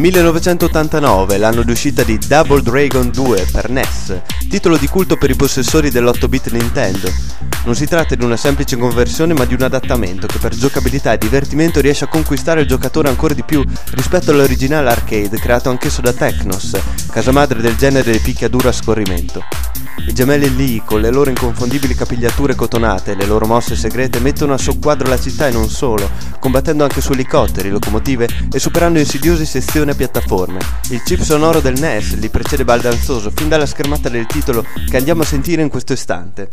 1989, 0.05 1.37
l'anno 1.39 1.63
di 1.63 1.71
uscita 1.71 2.03
di 2.03 2.19
Double 2.19 2.61
Dragon 2.61 3.09
2 3.09 3.47
per 3.51 3.71
NES, 3.71 4.21
titolo 4.47 4.77
di 4.77 4.85
culto 4.85 5.17
per 5.17 5.31
i 5.31 5.35
possessori 5.35 5.89
dell'8-bit 5.89 6.51
Nintendo. 6.51 7.54
Non 7.65 7.73
si 7.73 7.87
tratta 7.87 8.13
di 8.13 8.23
una 8.23 8.37
semplice 8.37 8.77
conversione 8.77 9.33
ma 9.33 9.43
di 9.45 9.55
un 9.55 9.63
adattamento 9.63 10.27
che 10.27 10.37
per 10.37 10.55
giocabilità 10.55 11.13
e 11.13 11.17
divertimento 11.17 11.81
riesce 11.81 12.03
a 12.03 12.07
conquistare 12.07 12.61
il 12.61 12.67
giocatore 12.67 13.09
ancora 13.09 13.33
di 13.33 13.41
più 13.43 13.63
rispetto 13.91 14.29
all'originale 14.29 14.87
arcade 14.87 15.39
creato 15.39 15.71
anch'esso 15.71 15.99
da 15.99 16.13
Technos, 16.13 16.77
casa 17.09 17.31
madre 17.31 17.61
del 17.61 17.75
genere 17.75 18.11
di 18.11 18.19
picchiaduro 18.19 18.69
a 18.69 18.71
scorrimento. 18.71 19.43
I 20.07 20.13
gemelli 20.13 20.55
Lee, 20.55 20.83
con 20.85 21.01
le 21.01 21.09
loro 21.09 21.31
inconfondibili 21.31 21.95
capigliature 21.95 22.53
cotonate 22.53 23.13
e 23.13 23.15
le 23.15 23.25
loro 23.25 23.47
mosse 23.47 23.75
segrete, 23.75 24.19
mettono 24.19 24.53
a 24.53 24.59
soqquadro 24.59 25.07
la 25.07 25.19
città 25.19 25.47
e 25.47 25.51
non 25.51 25.67
solo, 25.67 26.07
combattendo 26.39 26.83
anche 26.83 27.01
su 27.01 27.13
elicotteri, 27.13 27.69
locomotive 27.69 28.27
e 28.51 28.59
superando 28.59 28.99
insidiose 28.99 29.43
sezioni 29.43 29.89
a 29.89 29.95
piattaforme. 29.95 30.59
Il 30.91 31.01
chip 31.01 31.21
sonoro 31.21 31.61
del 31.61 31.79
NES 31.79 32.17
li 32.17 32.29
precede 32.29 32.63
baldanzoso 32.63 33.31
fin 33.33 33.49
dalla 33.49 33.65
schermata 33.65 34.07
del 34.07 34.27
titolo 34.27 34.63
che 34.87 34.97
andiamo 34.97 35.23
a 35.23 35.25
sentire 35.25 35.63
in 35.63 35.69
questo 35.69 35.93
istante. 35.93 36.49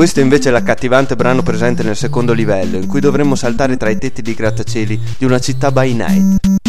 Questo 0.00 0.20
invece 0.20 0.48
è 0.48 0.52
l'accattivante 0.52 1.14
brano 1.14 1.42
presente 1.42 1.82
nel 1.82 1.94
secondo 1.94 2.32
livello, 2.32 2.78
in 2.78 2.86
cui 2.86 3.00
dovremmo 3.00 3.34
saltare 3.34 3.76
tra 3.76 3.90
i 3.90 3.98
tetti 3.98 4.22
di 4.22 4.32
grattacieli 4.32 4.98
di 5.18 5.26
una 5.26 5.38
città 5.38 5.70
by 5.70 5.92
night. 5.92 6.59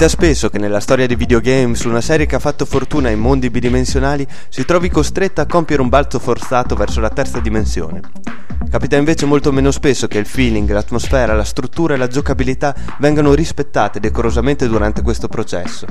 Capita 0.00 0.16
spesso 0.16 0.48
che 0.48 0.58
nella 0.58 0.80
storia 0.80 1.06
dei 1.06 1.14
videogames 1.14 1.84
una 1.84 2.00
serie 2.00 2.24
che 2.24 2.34
ha 2.34 2.38
fatto 2.38 2.64
fortuna 2.64 3.10
in 3.10 3.18
mondi 3.18 3.50
bidimensionali 3.50 4.26
si 4.48 4.64
trovi 4.64 4.88
costretta 4.88 5.42
a 5.42 5.46
compiere 5.46 5.82
un 5.82 5.90
balzo 5.90 6.18
forzato 6.18 6.74
verso 6.74 7.00
la 7.00 7.10
terza 7.10 7.38
dimensione. 7.38 8.00
Capita 8.70 8.96
invece 8.96 9.26
molto 9.26 9.52
meno 9.52 9.70
spesso 9.70 10.08
che 10.08 10.16
il 10.16 10.24
feeling, 10.24 10.70
l'atmosfera, 10.70 11.34
la 11.34 11.44
struttura 11.44 11.92
e 11.92 11.96
la 11.98 12.06
giocabilità 12.06 12.74
vengano 12.98 13.34
rispettate 13.34 14.00
decorosamente 14.00 14.68
durante 14.68 15.02
questo 15.02 15.28
processo. 15.28 15.84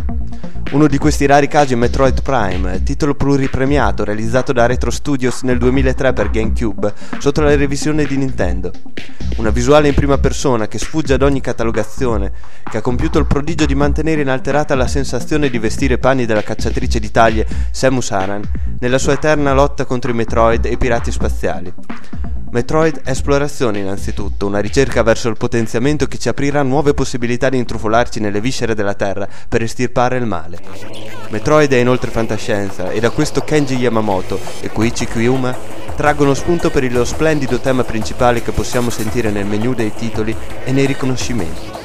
Uno 0.72 0.88
di 0.88 0.98
questi 0.98 1.26
rari 1.26 1.48
casi 1.48 1.74
è 1.74 1.76
Metroid 1.76 2.22
Prime, 2.22 2.82
titolo 2.84 3.15
pluripremiato 3.15 4.04
realizzato 4.04 4.54
da 4.54 4.65
Retro 4.65 4.91
Studios 4.91 5.41
nel 5.41 5.58
2003 5.58 6.13
per 6.13 6.30
GameCube 6.30 6.93
sotto 7.17 7.41
la 7.41 7.56
revisione 7.56 8.06
di 8.06 8.17
Nintendo. 8.17 8.72
Una 9.38 9.50
visuale 9.52 9.88
in 9.88 9.93
prima 9.93 10.17
persona 10.17 10.67
che 10.67 10.78
sfugge 10.78 11.13
ad 11.13 11.22
ogni 11.22 11.41
catalogazione, 11.41 12.32
che 12.69 12.78
ha 12.78 12.82
compiuto 12.82 13.19
il 13.19 13.26
prodigio 13.26 13.65
di 13.65 13.74
mantenere 13.74 13.99
inalterata 14.02 14.76
la 14.76 14.88
sensazione 14.88 15.50
di 15.50 15.60
vestire 15.60 15.98
panni 15.98 16.26
della 16.26 16.44
cacciatrice 16.44 17.00
di 17.00 17.12
taglie 17.12 17.48
Samus 17.72 18.12
Aran 18.12 18.42
nella 18.80 18.98
sua 18.98 19.14
eterna 19.14 19.54
lotta 19.54 19.86
contro 19.86 20.12
i 20.12 20.14
Metroid 20.14 20.66
e 20.66 20.72
i 20.72 20.78
pirati 20.78 21.12
spaziali. 21.12 21.74
Metroid 22.52 23.02
è 23.04 23.12
esplorazione 23.12 23.78
innanzitutto, 23.78 24.48
una 24.48 24.60
ricerca 24.60 25.04
verso 25.04 25.30
il 25.30 25.38
potenziamento 25.38 26.08
che 26.08 26.18
ci 26.18 26.30
aprirà 26.30 26.64
nuove 26.64 26.96
possibilità 26.96 27.48
di 27.48 27.58
intrufolarci 27.58 28.20
nelle 28.20 28.42
viscere 28.42 28.74
della 28.74 28.96
Terra 28.96 29.28
per 29.48 29.62
estirpare 29.62 30.18
il 30.18 30.26
male. 30.26 30.58
Metroid 31.30 31.72
è 31.72 31.78
inoltre 31.78 32.10
fantascienza 32.10 32.90
e 32.90 33.00
da 33.00 33.12
questo 33.12 33.42
Kenji 33.42 33.76
Yamamoto 33.76 34.40
e 34.62 34.70
Koichi 34.72 35.06
Kyuma 35.06 35.56
traggono 35.96 36.34
spunto 36.34 36.72
per 36.72 36.92
lo 36.92 37.06
splendido 37.06 37.60
tema 37.60 37.84
principale 37.84 38.42
che 38.42 38.52
possiamo 38.52 38.90
sentire 38.90 39.30
nel 39.30 39.46
menu 39.46 39.76
dei 39.76 39.94
titoli 39.94 40.36
e 40.64 40.72
nei 40.72 40.88
riconoscimenti. 40.88 41.79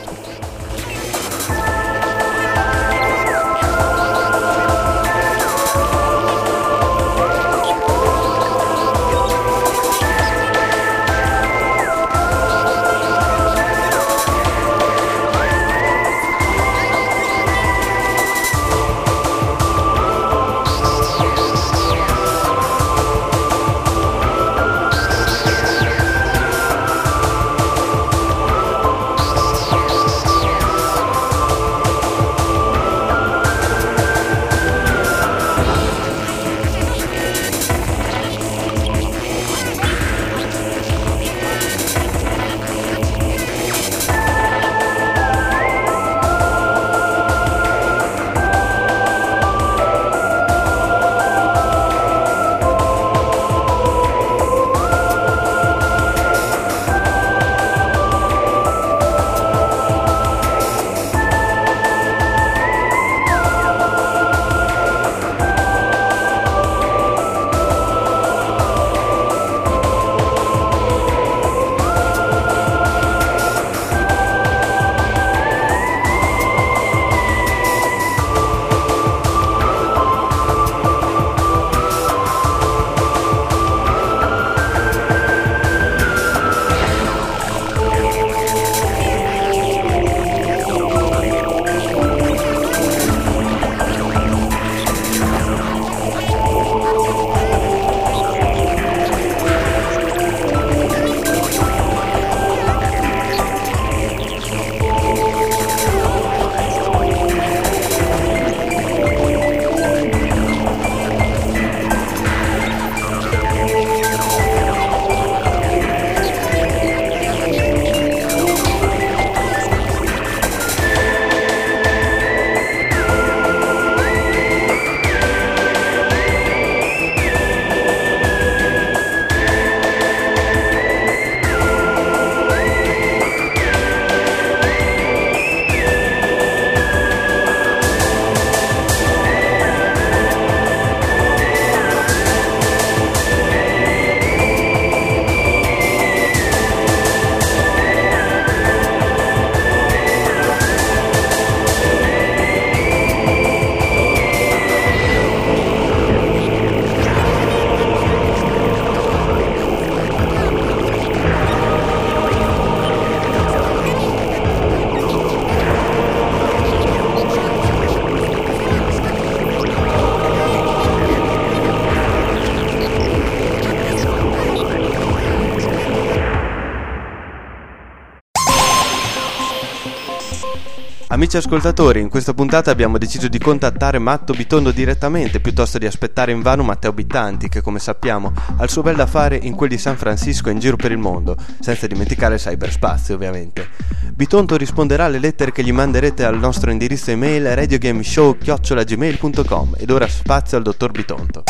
Amici 181.24 181.38
ascoltatori, 181.38 182.00
in 182.00 182.10
questa 182.10 182.34
puntata 182.34 182.70
abbiamo 182.70 182.98
deciso 182.98 183.28
di 183.28 183.38
contattare 183.38 183.98
Matto 183.98 184.34
Bitondo 184.34 184.72
direttamente 184.72 185.40
piuttosto 185.40 185.78
di 185.78 185.86
aspettare 185.86 186.32
in 186.32 186.42
vano 186.42 186.64
Matteo 186.64 186.92
Bittanti 186.92 187.48
che 187.48 187.62
come 187.62 187.78
sappiamo 187.78 188.30
ha 188.58 188.62
il 188.62 188.68
suo 188.68 188.82
bel 188.82 188.94
da 188.94 189.06
fare 189.06 189.38
in 189.40 189.54
quel 189.54 189.70
di 189.70 189.78
San 189.78 189.96
Francisco 189.96 190.50
e 190.50 190.52
in 190.52 190.58
giro 190.58 190.76
per 190.76 190.92
il 190.92 190.98
mondo, 190.98 191.34
senza 191.60 191.86
dimenticare 191.86 192.34
il 192.34 192.40
cyberspazio 192.40 193.14
ovviamente. 193.14 193.70
Bitondo 194.12 194.58
risponderà 194.58 195.06
alle 195.06 195.18
lettere 195.18 195.50
che 195.50 195.64
gli 195.64 195.72
manderete 195.72 196.26
al 196.26 196.38
nostro 196.38 196.70
indirizzo 196.70 197.10
email 197.10 197.54
radiogameshow.gmail.com 197.54 199.76
ed 199.78 199.90
ora 199.90 200.06
spazio 200.06 200.58
al 200.58 200.62
dottor 200.62 200.90
Bitonto. 200.90 201.44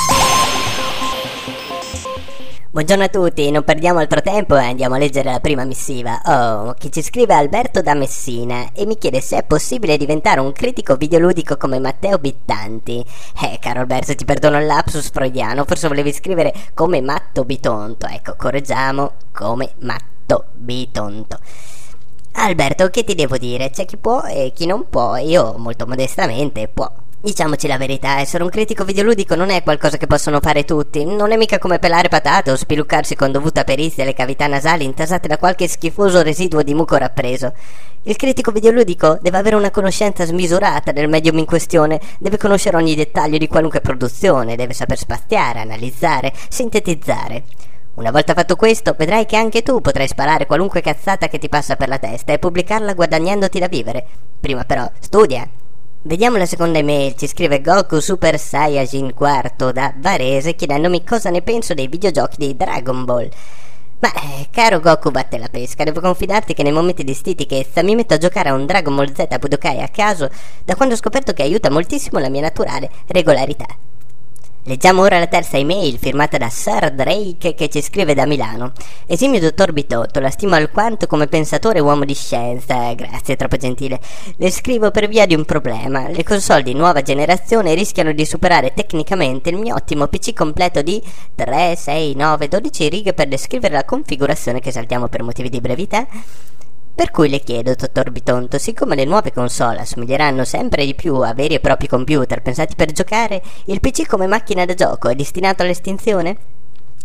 Buongiorno 2.74 3.04
a 3.04 3.08
tutti, 3.08 3.52
non 3.52 3.62
perdiamo 3.62 4.00
altro 4.00 4.20
tempo 4.20 4.56
e 4.56 4.64
andiamo 4.64 4.96
a 4.96 4.98
leggere 4.98 5.30
la 5.30 5.38
prima 5.38 5.62
missiva. 5.62 6.20
Oh, 6.24 6.74
chi 6.74 6.90
ci 6.90 7.02
scrive 7.02 7.32
Alberto 7.32 7.82
da 7.82 7.94
Messina 7.94 8.72
e 8.72 8.84
mi 8.84 8.98
chiede 8.98 9.20
se 9.20 9.37
è 9.37 9.44
possibile 9.44 9.96
diventare 9.96 10.40
un 10.40 10.50
critico 10.50 10.96
videoludico 10.96 11.56
come 11.56 11.78
Matteo 11.78 12.18
Bittanti. 12.18 13.04
Eh, 13.44 13.58
caro 13.60 13.78
Alberto, 13.78 14.16
ti 14.16 14.24
perdono 14.24 14.58
lapsus 14.58 15.08
freudiano, 15.12 15.64
forse 15.64 15.87
volevi 15.87 16.12
scrivere 16.12 16.52
come 16.74 17.00
Matto 17.00 17.44
Bitonto. 17.44 18.06
Ecco, 18.06 18.34
correggiamo 18.37 19.12
come 19.30 19.74
Matto 19.78 20.46
Bitonto. 20.54 21.38
Alberto, 22.32 22.88
che 22.88 23.04
ti 23.04 23.14
devo 23.14 23.37
dire? 23.37 23.70
C'è 23.70 23.85
chi 23.85 23.98
può 23.98 24.22
e 24.22 24.50
chi 24.52 24.66
non 24.66 24.88
può. 24.90 25.14
Io, 25.18 25.54
molto 25.58 25.87
modestamente, 25.87 26.66
può. 26.66 26.90
Diciamoci 27.25 27.66
la 27.66 27.79
verità, 27.79 28.18
essere 28.18 28.42
un 28.42 28.50
critico 28.50 28.85
videoludico 28.85 29.35
non 29.35 29.48
è 29.48 29.62
qualcosa 29.62 29.96
che 29.96 30.06
possono 30.06 30.40
fare 30.40 30.66
tutti. 30.66 31.06
Non 31.06 31.33
è 31.33 31.38
mica 31.38 31.58
come 31.58 31.79
pelare 31.79 32.10
patate 32.10 32.50
o 32.50 32.54
spiluccarsi 32.54 33.16
con 33.16 33.33
dovuta 33.33 33.64
perizia 33.64 34.04
le 34.04 34.12
cavità 34.12 34.46
nasali 34.46 34.85
intasate 34.85 35.27
da 35.27 35.38
qualche 35.38 35.66
schifoso 35.66 36.20
residuo 36.20 36.60
di 36.62 36.75
muco 36.75 36.96
rappreso. 36.96 37.54
Il 38.02 38.16
critico 38.16 38.50
videoludico 38.50 39.18
deve 39.22 39.38
avere 39.38 39.56
una 39.56 39.70
conoscenza 39.70 40.27
smisurata 40.27 40.92
del 40.92 41.08
medium 41.08 41.38
in 41.38 41.46
questione, 41.46 41.98
deve 42.18 42.37
conoscere 42.37 42.77
ogni 42.77 42.94
dettaglio 42.94 43.38
di 43.38 43.48
qualunque 43.48 43.81
produzione, 43.81 44.54
deve 44.54 44.75
saper 44.75 44.98
spaziare, 44.98 45.60
analizzare, 45.60 46.31
sintetizzare. 46.50 47.44
Una 47.94 48.10
volta 48.10 48.35
fatto 48.35 48.54
questo, 48.54 48.94
vedrai 48.98 49.25
che 49.25 49.37
anche 49.37 49.62
tu 49.62 49.81
potrai 49.81 50.08
sparare 50.08 50.44
qualunque 50.44 50.83
cazzata 50.83 51.29
che 51.29 51.38
ti 51.38 51.48
passa 51.48 51.77
per 51.77 51.88
la 51.88 51.98
testa 51.98 52.35
e 52.35 52.38
pubblicarla 52.38 52.92
guadagnandoti 52.92 53.58
da 53.58 53.68
vivere. 53.68 54.04
Prima 54.38 54.64
però, 54.64 54.87
studia, 55.00 55.48
Vediamo 56.07 56.37
la 56.37 56.44
seconda 56.44 56.79
email, 56.79 57.15
ci 57.17 57.27
scrive 57.27 57.63
Goku 57.63 57.98
Super 57.98 58.38
Saiyajin 58.38 59.15
IV 59.19 59.73
da 59.73 59.94
Varese 59.96 60.55
chiedendomi 60.55 61.02
cosa 61.02 61.31
ne 61.31 61.40
penso 61.40 61.73
dei 61.73 61.88
videogiochi 61.88 62.37
di 62.37 62.55
Dragon 62.55 63.07
Ball. 63.07 63.31
Ma, 64.00 64.13
eh, 64.13 64.48
caro 64.50 64.81
Goku 64.81 65.11
batte 65.11 65.38
la 65.38 65.48
pesca, 65.50 65.83
devo 65.83 66.02
confidarti 66.02 66.52
che 66.52 66.63
nei 66.63 66.73
momenti 66.73 67.05
di 67.05 67.15
stitichezza 67.15 67.83
mi 67.83 67.94
metto 67.94 68.13
a 68.13 68.19
giocare 68.19 68.50
a 68.50 68.52
un 68.52 68.67
Dragon 68.67 68.94
Ball 68.94 69.15
Z 69.15 69.38
Budokai 69.38 69.81
a 69.81 69.88
caso 69.88 70.29
da 70.63 70.77
quando 70.77 70.92
ho 70.92 70.98
scoperto 70.98 71.33
che 71.33 71.40
aiuta 71.40 71.71
moltissimo 71.71 72.19
la 72.19 72.29
mia 72.29 72.42
naturale 72.42 72.90
regolarità. 73.07 73.65
Leggiamo 74.67 75.02
ora 75.02 75.19
la 75.19 75.27
terza 75.27 75.58
email 75.58 75.98
firmata 75.98 76.38
da 76.38 76.48
Sir 76.48 76.90
Drake 76.92 77.52
che 77.52 77.69
ci 77.69 77.83
scrive 77.83 78.15
da 78.15 78.25
Milano. 78.25 78.73
Esimio 79.04 79.38
dottor 79.38 79.75
Bitotto, 79.75 80.21
la 80.21 80.31
stimo 80.31 80.54
alquanto 80.54 81.06
come 81.06 81.27
pensatore 81.27 81.81
e 81.81 81.83
uomo 81.83 82.06
di 82.06 82.15
scienza. 82.15 82.94
Grazie, 82.94 83.37
troppo 83.37 83.58
gentile. 83.58 84.00
Le 84.38 84.50
scrivo 84.50 84.90
per 84.90 85.06
via 85.06 85.27
di 85.27 85.35
un 85.35 85.44
problema. 85.44 86.08
Le 86.08 86.23
console 86.23 86.62
di 86.62 86.73
nuova 86.73 87.02
generazione 87.02 87.75
rischiano 87.75 88.12
di 88.12 88.25
superare 88.25 88.73
tecnicamente 88.73 89.50
il 89.50 89.58
mio 89.58 89.75
ottimo 89.75 90.06
PC 90.06 90.33
completo 90.33 90.81
di 90.81 90.98
3, 91.35 91.77
6, 91.77 92.15
9, 92.15 92.48
12 92.48 92.88
righe 92.88 93.12
per 93.12 93.29
descrivere 93.29 93.75
la 93.75 93.85
configurazione 93.85 94.60
che 94.60 94.73
saltiamo 94.73 95.08
per 95.08 95.23
motivi 95.23 95.50
di 95.50 95.60
brevità 95.60 96.06
per 96.94 97.10
cui 97.10 97.28
le 97.28 97.40
chiedo, 97.40 97.74
dottor 97.74 98.12
Bitonto, 98.12 98.56
siccome 98.56 98.94
le 98.94 99.04
nuove 99.04 99.32
console 99.32 99.80
assomiglieranno 99.80 100.44
sempre 100.44 100.84
di 100.84 100.94
più 100.94 101.16
a 101.16 101.34
veri 101.34 101.54
e 101.54 101.60
propri 101.60 101.88
computer 101.88 102.40
pensati 102.40 102.76
per 102.76 102.92
giocare, 102.92 103.42
il 103.66 103.80
PC 103.80 104.06
come 104.06 104.28
macchina 104.28 104.64
da 104.64 104.74
gioco 104.74 105.08
è 105.08 105.16
destinato 105.16 105.62
all'estinzione? 105.62 106.36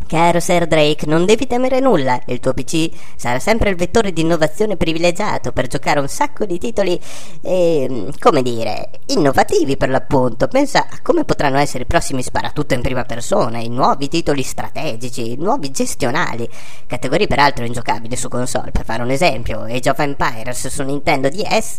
Caro 0.09 0.39
Sir 0.39 0.65
Drake, 0.65 1.05
non 1.05 1.23
devi 1.23 1.45
temere 1.45 1.79
nulla, 1.79 2.19
il 2.25 2.39
tuo 2.39 2.51
PC 2.51 2.89
sarà 3.15 3.37
sempre 3.37 3.69
il 3.69 3.75
vettore 3.75 4.11
di 4.11 4.21
innovazione 4.21 4.75
privilegiato 4.75 5.51
per 5.51 5.67
giocare 5.67 5.99
un 5.99 6.07
sacco 6.07 6.45
di 6.45 6.57
titoli, 6.57 6.99
eh, 7.43 8.07
come 8.17 8.41
dire, 8.41 8.89
innovativi 9.05 9.77
per 9.77 9.89
l'appunto. 9.89 10.47
Pensa 10.47 10.87
a 10.89 11.01
come 11.03 11.25
potranno 11.25 11.59
essere 11.59 11.83
i 11.83 11.85
prossimi 11.85 12.23
sparatutto 12.23 12.73
in 12.73 12.81
prima 12.81 13.03
persona, 13.03 13.59
i 13.59 13.69
nuovi 13.69 14.07
titoli 14.07 14.41
strategici, 14.41 15.33
i 15.33 15.35
nuovi 15.35 15.69
gestionali, 15.69 16.49
categorie 16.87 17.27
peraltro 17.27 17.65
ingiocabili 17.65 18.15
su 18.15 18.29
console, 18.29 18.71
per 18.71 18.85
fare 18.85 19.03
un 19.03 19.11
esempio, 19.11 19.61
Age 19.61 19.91
of 19.91 19.99
Empires 19.99 20.69
su 20.69 20.81
Nintendo 20.81 21.29
DS 21.29 21.77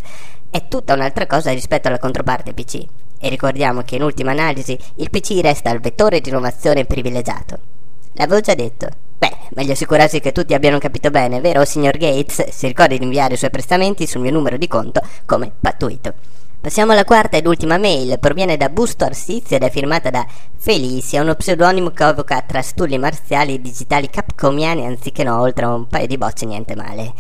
è 0.51 0.69
tutta 0.69 0.95
un'altra 0.95 1.27
cosa 1.27 1.51
rispetto 1.51 1.89
alla 1.89 1.99
controparte 1.99 2.55
PC. 2.55 2.81
E 3.19 3.29
ricordiamo 3.29 3.83
che 3.83 3.97
in 3.97 4.05
ultima 4.05 4.31
analisi 4.31 4.79
il 4.99 5.11
PC 5.11 5.41
resta 5.43 5.71
il 5.71 5.81
vettore 5.81 6.21
di 6.21 6.29
innovazione 6.29 6.85
privilegiato. 6.85 7.80
L'avevo 8.13 8.41
già 8.41 8.55
detto. 8.55 8.89
Beh, 9.19 9.37
meglio 9.51 9.73
assicurarsi 9.73 10.21
che 10.21 10.33
tutti 10.33 10.55
abbiano 10.55 10.79
capito 10.79 11.11
bene, 11.11 11.41
vero, 11.41 11.65
signor 11.65 11.99
Gates? 11.99 12.49
Si 12.49 12.67
ricordi 12.67 12.99
di 12.99 13.05
inviare 13.05 13.35
i 13.35 13.37
suoi 13.37 13.51
prestamenti 13.51 14.07
sul 14.07 14.23
mio 14.23 14.31
numero 14.31 14.57
di 14.57 14.67
conto 14.67 15.01
come 15.27 15.53
pattuito. 15.61 16.15
Passiamo 16.61 16.93
alla 16.93 17.05
quarta 17.05 17.39
ed 17.39 17.47
ultima 17.47 17.79
mail, 17.79 18.19
proviene 18.19 18.59
da 18.59 18.69
Busto 18.69 19.05
Arsizio 19.05 19.57
ed 19.57 19.63
è 19.63 19.71
firmata 19.71 20.11
da 20.11 20.27
Felicia, 20.57 21.23
uno 21.23 21.35
pseudonimo 21.35 21.91
che 21.91 22.07
evoca 22.07 22.43
trastulli 22.43 22.99
marziali 22.99 23.63
digitali 23.63 24.11
capcomiani 24.11 24.85
anziché 24.85 25.23
no, 25.23 25.41
oltre 25.41 25.65
a 25.65 25.75
un 25.75 25.87
paio 25.87 26.07
di 26.07 26.19
bocce 26.19 26.45
niente 26.45 26.75
male. 26.75 27.15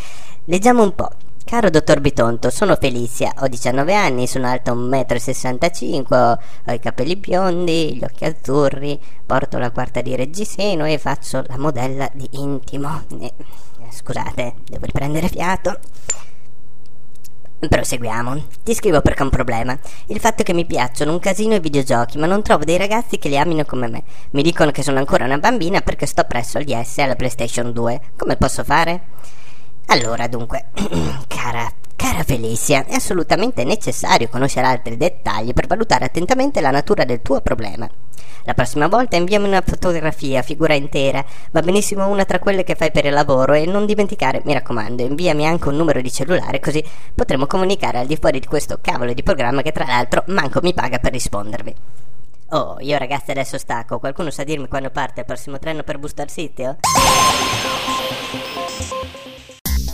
Leggiamo 0.44 0.82
un 0.82 0.94
po'. 0.94 1.10
Caro 1.50 1.68
dottor 1.68 1.98
Bitonto, 2.00 2.48
sono 2.48 2.76
Felicia, 2.76 3.32
ho 3.38 3.48
19 3.48 3.92
anni, 3.92 4.28
sono 4.28 4.46
alta 4.46 4.72
1,65 4.72 6.06
m, 6.06 6.38
ho 6.66 6.72
i 6.72 6.78
capelli 6.78 7.16
biondi, 7.16 7.96
gli 7.96 8.04
occhi 8.04 8.24
azzurri, 8.24 8.96
porto 9.26 9.58
la 9.58 9.72
quarta 9.72 10.00
di 10.00 10.14
reggiseno 10.14 10.86
e 10.86 10.96
faccio 10.96 11.42
la 11.48 11.58
modella 11.58 12.08
di 12.12 12.28
intimo. 12.34 13.02
Eh, 13.20 13.32
scusate, 13.90 14.54
devo 14.64 14.84
riprendere 14.84 15.26
fiato. 15.26 15.76
Proseguiamo. 17.58 18.44
Ti 18.62 18.72
scrivo 18.72 19.00
perché 19.00 19.22
ho 19.22 19.24
un 19.24 19.30
problema. 19.32 19.76
Il 20.06 20.20
fatto 20.20 20.44
che 20.44 20.52
mi 20.52 20.66
piacciono 20.66 21.10
un 21.10 21.18
casino 21.18 21.56
i 21.56 21.60
videogiochi, 21.60 22.16
ma 22.16 22.26
non 22.26 22.44
trovo 22.44 22.62
dei 22.62 22.78
ragazzi 22.78 23.18
che 23.18 23.28
li 23.28 23.36
amino 23.36 23.64
come 23.64 23.88
me. 23.88 24.04
Mi 24.30 24.42
dicono 24.42 24.70
che 24.70 24.84
sono 24.84 24.98
ancora 24.98 25.24
una 25.24 25.38
bambina 25.38 25.80
perché 25.80 26.06
sto 26.06 26.22
presso 26.22 26.58
agli 26.58 26.80
S 26.80 26.98
alla 26.98 27.16
PlayStation 27.16 27.72
2. 27.72 28.00
Come 28.16 28.36
posso 28.36 28.62
fare? 28.62 29.39
Allora, 29.92 30.28
dunque, 30.28 30.66
cara, 31.26 31.68
cara 31.96 32.22
Felicia, 32.22 32.84
è 32.86 32.94
assolutamente 32.94 33.64
necessario 33.64 34.28
conoscere 34.28 34.68
altri 34.68 34.96
dettagli 34.96 35.52
per 35.52 35.66
valutare 35.66 36.04
attentamente 36.04 36.60
la 36.60 36.70
natura 36.70 37.04
del 37.04 37.22
tuo 37.22 37.40
problema. 37.40 37.90
La 38.44 38.54
prossima 38.54 38.86
volta 38.86 39.16
inviami 39.16 39.48
una 39.48 39.62
fotografia, 39.66 40.42
figura 40.42 40.74
intera, 40.74 41.24
va 41.50 41.60
benissimo 41.60 42.06
una 42.06 42.24
tra 42.24 42.38
quelle 42.38 42.62
che 42.62 42.76
fai 42.76 42.92
per 42.92 43.04
il 43.04 43.12
lavoro 43.12 43.52
e 43.52 43.66
non 43.66 43.84
dimenticare, 43.84 44.40
mi 44.44 44.52
raccomando, 44.52 45.02
inviami 45.02 45.44
anche 45.44 45.68
un 45.68 45.76
numero 45.76 46.00
di 46.00 46.10
cellulare 46.10 46.60
così 46.60 46.82
potremo 47.12 47.46
comunicare 47.46 47.98
al 47.98 48.06
di 48.06 48.16
fuori 48.16 48.38
di 48.38 48.46
questo 48.46 48.78
cavolo 48.80 49.12
di 49.12 49.24
programma 49.24 49.62
che 49.62 49.72
tra 49.72 49.86
l'altro 49.86 50.22
manco 50.28 50.60
mi 50.62 50.72
paga 50.72 50.98
per 50.98 51.10
rispondervi. 51.10 51.74
Oh, 52.50 52.76
io 52.78 52.96
ragazzi 52.96 53.32
adesso 53.32 53.58
stacco, 53.58 53.98
qualcuno 53.98 54.30
sa 54.30 54.44
dirmi 54.44 54.68
quando 54.68 54.90
parte 54.90 55.20
il 55.20 55.26
prossimo 55.26 55.58
treno 55.58 55.82
per 55.82 55.98
Booster 55.98 56.30
City? 56.30 56.76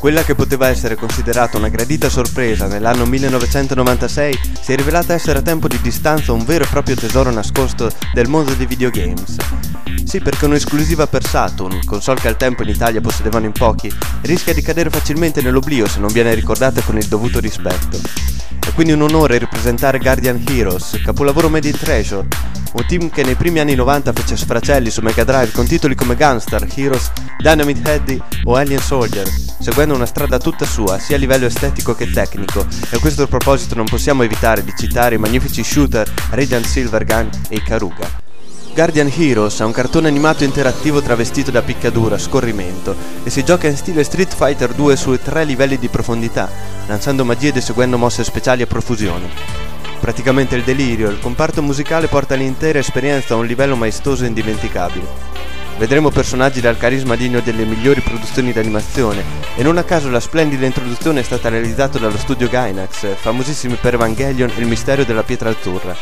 Quella 0.07 0.23
che 0.23 0.37
poteva 0.37 0.69
essere 0.69 0.95
considerata 0.95 1.57
una 1.57 1.69
gradita 1.69 2.09
sorpresa 2.09 2.69
nell'anno 2.69 3.07
1996 3.07 4.39
si 4.61 4.73
è 4.73 4.77
rivelata 4.77 5.15
essere 5.15 5.41
a 5.41 5.43
tempo 5.43 5.67
di 5.67 5.81
distanza 5.81 6.31
un 6.33 6.45
vero 6.45 6.63
e 6.63 6.69
proprio 6.69 6.95
tesoro 6.95 7.33
nascosto 7.33 7.91
del 8.15 8.29
mondo 8.29 8.55
dei 8.55 8.67
videogames. 8.67 9.35
Sì, 10.05 10.21
perché 10.21 10.45
un'esclusiva 10.45 11.09
per 11.09 11.27
Saturn, 11.27 11.85
console 11.85 12.21
che 12.21 12.29
al 12.29 12.37
tempo 12.37 12.63
in 12.63 12.69
Italia 12.69 13.01
possedevano 13.01 13.47
in 13.47 13.53
pochi, 13.53 13.93
rischia 14.21 14.55
di 14.55 14.63
cadere 14.63 14.91
facilmente 14.91 15.43
nell'oblio 15.43 15.89
se 15.89 15.99
non 15.99 16.13
viene 16.13 16.35
ricordata 16.35 16.81
con 16.83 16.97
il 16.97 17.07
dovuto 17.07 17.41
rispetto. 17.41 17.99
È 18.65 18.73
quindi 18.75 18.93
un 18.93 19.03
onore 19.03 19.41
rappresentare 19.41 19.99
Guardian 19.99 20.41
Heroes, 20.49 21.01
capolavoro 21.05 21.49
made 21.49 21.67
in 21.67 21.77
treasure, 21.77 22.29
un 22.73 22.87
team 22.87 23.11
che 23.11 23.23
nei 23.25 23.35
primi 23.35 23.59
anni 23.59 23.75
90 23.75 24.13
fece 24.13 24.37
sfracelli 24.37 24.91
su 24.91 25.01
Mega 25.01 25.25
Drive 25.25 25.51
con 25.53 25.67
titoli 25.67 25.95
come 25.95 26.15
Gunstar, 26.15 26.67
Heroes, 26.75 27.11
Dynamite 27.39 27.91
Heady 27.91 28.21
o 28.45 28.55
Alien 28.55 28.81
Soldier, 28.81 29.27
seguendo 29.61 29.95
una 29.97 30.07
strada 30.07 30.39
tutta 30.39 30.65
sua 30.65 30.99
sia 30.99 31.17
a 31.17 31.19
livello 31.19 31.47
estetico 31.47 31.95
che 31.95 32.11
tecnico, 32.11 32.61
e 32.91 32.97
a 32.97 32.99
questo 33.01 33.27
proposito 33.27 33.75
non 33.75 33.87
possiamo 33.87 34.23
evitare 34.23 34.63
di 34.63 34.73
citare 34.77 35.17
i 35.17 35.19
magnifici 35.19 35.65
shooter 35.65 36.09
Radiant 36.31 36.65
Silvergun 36.65 37.29
e 37.49 37.57
Ikaruga. 37.57 38.25
Guardian 38.75 39.11
Heroes 39.11 39.59
è 39.61 39.65
un 39.65 39.73
cartone 39.73 40.07
animato 40.07 40.45
interattivo 40.45 41.01
travestito 41.01 41.51
da 41.51 41.63
picchiaduro 41.63 42.15
a 42.15 42.19
scorrimento 42.19 42.95
e 43.25 43.31
si 43.31 43.43
gioca 43.43 43.67
in 43.69 43.77
stile 43.77 44.05
Street 44.05 44.35
Fighter 44.35 44.75
2 44.75 44.97
su 44.97 45.19
tre 45.19 45.45
livelli 45.45 45.79
di 45.79 45.89
profondità, 45.89 46.51
lanciando 46.87 47.25
magie 47.25 47.49
ed 47.49 47.57
eseguendo 47.57 47.97
mosse 47.97 48.23
speciali 48.23 48.61
a 48.61 48.67
profusione. 48.67 49.31
Praticamente 49.99 50.57
il 50.57 50.63
delirio, 50.63 51.09
il 51.09 51.21
comparto 51.21 51.63
musicale 51.63 52.07
porta 52.07 52.35
l'intera 52.35 52.79
esperienza 52.79 53.33
a 53.33 53.39
un 53.39 53.47
livello 53.47 53.77
maestoso 53.77 54.25
e 54.25 54.27
indimenticabile. 54.27 55.56
Vedremo 55.79 56.09
personaggi 56.09 56.63
dal 56.63 56.79
carisma 56.79 57.17
degno 57.17 57.41
delle 57.41 57.67
migliori 57.67 58.01
produzioni 58.01 58.51
d'animazione 58.51 59.23
e 59.57 59.63
non 59.63 59.77
a 59.77 59.85
caso 59.85 60.09
la 60.09 60.21
splendida 60.21 60.65
introduzione 60.65 61.21
è 61.21 61.23
stata 61.23 61.51
realizzata 61.51 61.99
dallo 61.99 62.17
studio 62.17 62.49
Gainax, 62.49 63.15
famosissimi 63.17 63.77
per 63.79 63.93
Evangelion 63.93 64.51
e 64.57 64.61
il 64.61 64.67
mistero 64.67 65.05
della 65.05 65.23
pietra 65.23 65.51
azzurra. 65.51 65.95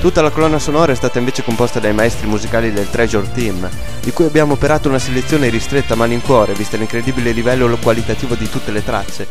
Tutta 0.00 0.20
la 0.20 0.30
colonna 0.30 0.58
sonora 0.58 0.92
è 0.92 0.94
stata 0.94 1.18
invece 1.18 1.42
composta 1.42 1.80
dai 1.80 1.94
maestri 1.94 2.26
musicali 2.26 2.72
del 2.72 2.90
Treasure 2.90 3.30
Team, 3.32 3.68
di 4.02 4.12
cui 4.12 4.26
abbiamo 4.26 4.52
operato 4.52 4.88
una 4.88 4.98
selezione 4.98 5.48
ristretta 5.48 5.94
a 5.94 5.96
malincuore, 5.96 6.52
vista 6.52 6.76
l'incredibile 6.76 7.32
livello 7.32 7.74
qualitativo 7.76 8.34
di 8.34 8.48
tutte 8.50 8.70
le 8.70 8.84
tracce. 8.84 9.26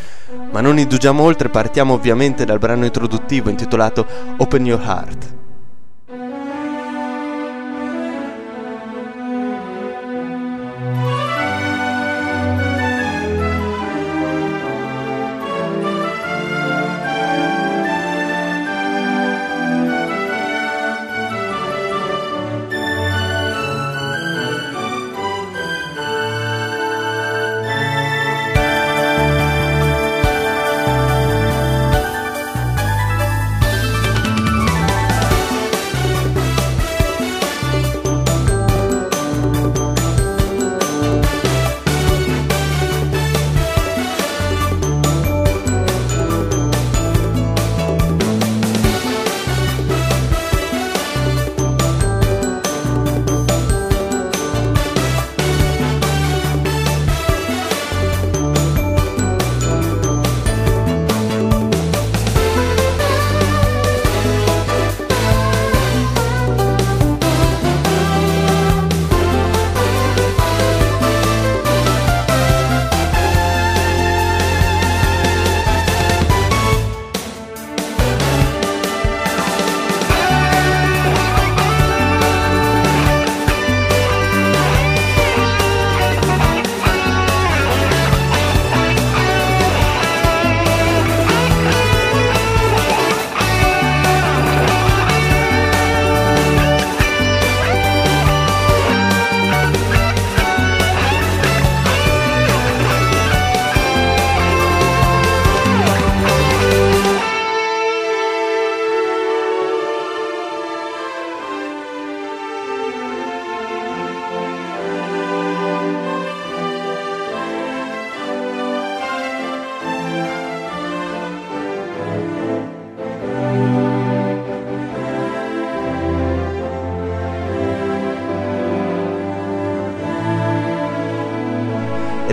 Ma 0.51 0.61
non 0.61 0.80
indugiamo 0.80 1.22
oltre, 1.22 1.49
partiamo 1.49 1.93
ovviamente 1.93 2.43
dal 2.43 2.59
brano 2.59 2.86
introduttivo 2.86 3.49
intitolato 3.49 4.05
Open 4.38 4.65
Your 4.65 4.82
Heart. 4.82 5.38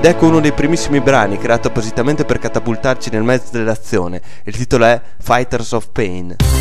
Ecco 0.09 0.27
uno 0.27 0.39
dei 0.39 0.53
primissimi 0.53 1.01
brani 1.01 1.37
creato 1.37 1.67
appositamente 1.67 2.25
per 2.25 2.39
catapultarci 2.39 3.11
nel 3.11 3.25
mezzo 3.25 3.51
dell'azione. 3.51 4.23
Il 4.45 4.57
titolo 4.57 4.85
è 4.85 5.01
Fighters 5.19 5.73
of 5.73 5.89
Pain. 5.91 6.56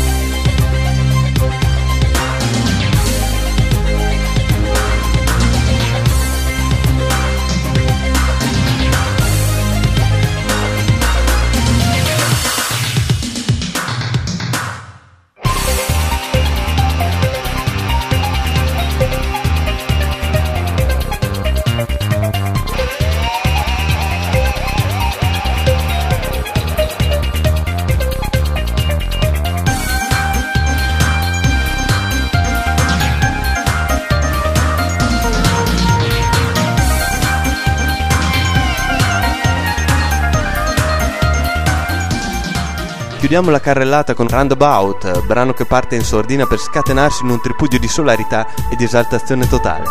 Chiudiamo 43.26 43.50
la 43.50 43.58
carrellata 43.58 44.14
con 44.14 44.28
Roundabout, 44.28 45.26
brano 45.26 45.52
che 45.52 45.64
parte 45.64 45.96
in 45.96 46.04
sordina 46.04 46.46
per 46.46 46.58
scatenarsi 46.58 47.24
in 47.24 47.30
un 47.30 47.40
tripudio 47.40 47.76
di 47.80 47.88
solarità 47.88 48.46
e 48.70 48.76
di 48.76 48.84
esaltazione 48.84 49.48
totale. 49.48 49.82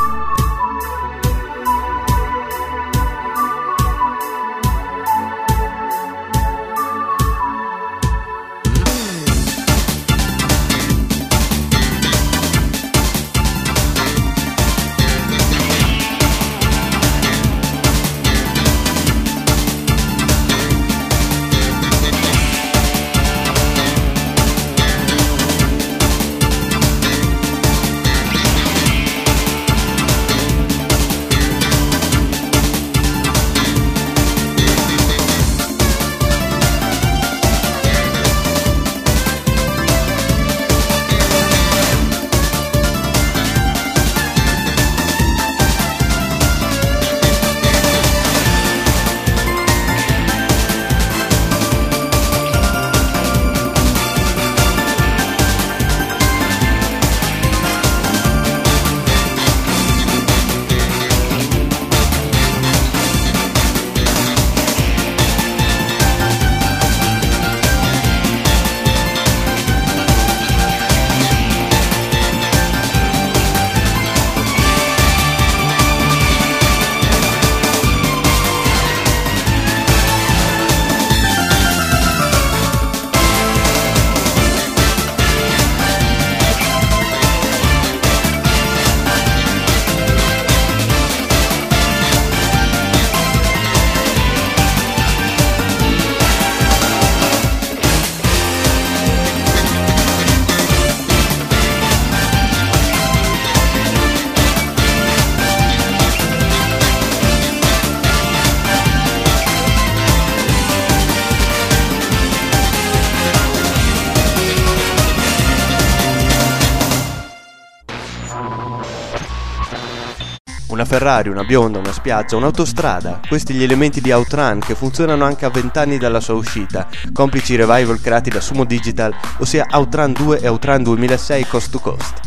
Ferrari, 120.95 121.27
una 121.27 121.43
bionda, 121.43 121.77
una 121.77 121.91
spiaggia, 121.91 122.37
un'autostrada, 122.37 123.19
questi 123.27 123.53
gli 123.53 123.63
elementi 123.63 123.99
di 123.99 124.13
Outrun 124.13 124.61
che 124.65 124.75
funzionano 124.75 125.25
anche 125.25 125.43
a 125.43 125.49
vent'anni 125.49 125.97
dalla 125.97 126.21
sua 126.21 126.35
uscita, 126.35 126.87
complici 127.11 127.51
i 127.51 127.57
revival 127.57 127.99
creati 127.99 128.29
da 128.29 128.39
Sumo 128.39 128.63
Digital, 128.63 129.13
ossia 129.39 129.65
Outrun 129.71 130.13
2 130.13 130.39
e 130.39 130.47
Outrun 130.47 130.83
2006 130.83 131.47
Coast 131.47 131.69
to 131.69 131.79
Coast. 131.79 132.19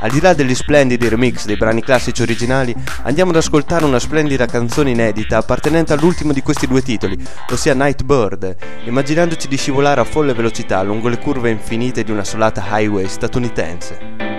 Al 0.00 0.10
di 0.10 0.20
là 0.20 0.34
degli 0.34 0.54
splendidi 0.54 1.08
remix 1.08 1.46
dei 1.46 1.56
brani 1.56 1.80
classici 1.82 2.20
originali, 2.20 2.76
andiamo 3.04 3.30
ad 3.30 3.38
ascoltare 3.38 3.86
una 3.86 3.98
splendida 3.98 4.44
canzone 4.44 4.90
inedita 4.90 5.38
appartenente 5.38 5.94
all'ultimo 5.94 6.34
di 6.34 6.42
questi 6.42 6.66
due 6.66 6.82
titoli, 6.82 7.18
ossia 7.48 7.72
Night 7.72 8.02
Bird, 8.02 8.56
immaginandoci 8.84 9.48
di 9.48 9.56
scivolare 9.56 10.02
a 10.02 10.04
folle 10.04 10.34
velocità 10.34 10.82
lungo 10.82 11.08
le 11.08 11.18
curve 11.18 11.48
infinite 11.48 12.04
di 12.04 12.10
una 12.10 12.24
solata 12.24 12.62
highway 12.68 13.08
statunitense. 13.08 14.31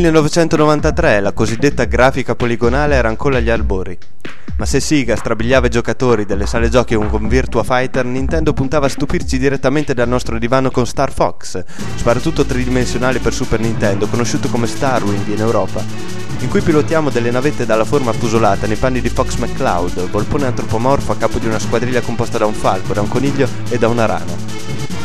1993 0.00 1.20
la 1.20 1.32
cosiddetta 1.32 1.84
grafica 1.84 2.34
poligonale 2.34 2.94
era 2.94 3.08
ancora 3.08 3.36
agli 3.36 3.50
albori. 3.50 3.98
Ma 4.56 4.64
se 4.64 4.80
Sega 4.80 5.14
strabiliava 5.14 5.66
i 5.66 5.70
giocatori 5.70 6.24
delle 6.24 6.46
sale 6.46 6.70
giochi 6.70 6.94
con 6.94 7.28
Virtua 7.28 7.62
Fighter, 7.64 8.04
Nintendo 8.04 8.52
puntava 8.52 8.86
a 8.86 8.88
stupirci 8.88 9.38
direttamente 9.38 9.92
dal 9.92 10.08
nostro 10.08 10.38
divano 10.38 10.70
con 10.70 10.86
Star 10.86 11.12
Fox, 11.12 11.62
sparatutto 11.96 12.44
tridimensionale 12.44 13.18
per 13.18 13.32
Super 13.32 13.60
Nintendo, 13.60 14.06
conosciuto 14.06 14.48
come 14.48 14.66
Starwind 14.66 15.28
in 15.28 15.40
Europa, 15.40 15.82
in 16.38 16.48
cui 16.48 16.62
pilotiamo 16.62 17.10
delle 17.10 17.30
navette 17.30 17.66
dalla 17.66 17.84
forma 17.84 18.10
appusolata 18.10 18.66
nei 18.66 18.76
panni 18.76 19.00
di 19.00 19.08
Fox 19.08 19.36
McCloud, 19.36 20.08
volpone 20.08 20.46
antropomorfo 20.46 21.12
a 21.12 21.16
capo 21.16 21.38
di 21.38 21.46
una 21.46 21.58
squadriglia 21.58 22.00
composta 22.00 22.38
da 22.38 22.46
un 22.46 22.54
falco, 22.54 22.92
da 22.92 23.02
un 23.02 23.08
coniglio 23.08 23.48
e 23.68 23.78
da 23.78 23.88
una 23.88 24.06
rana. 24.06 24.59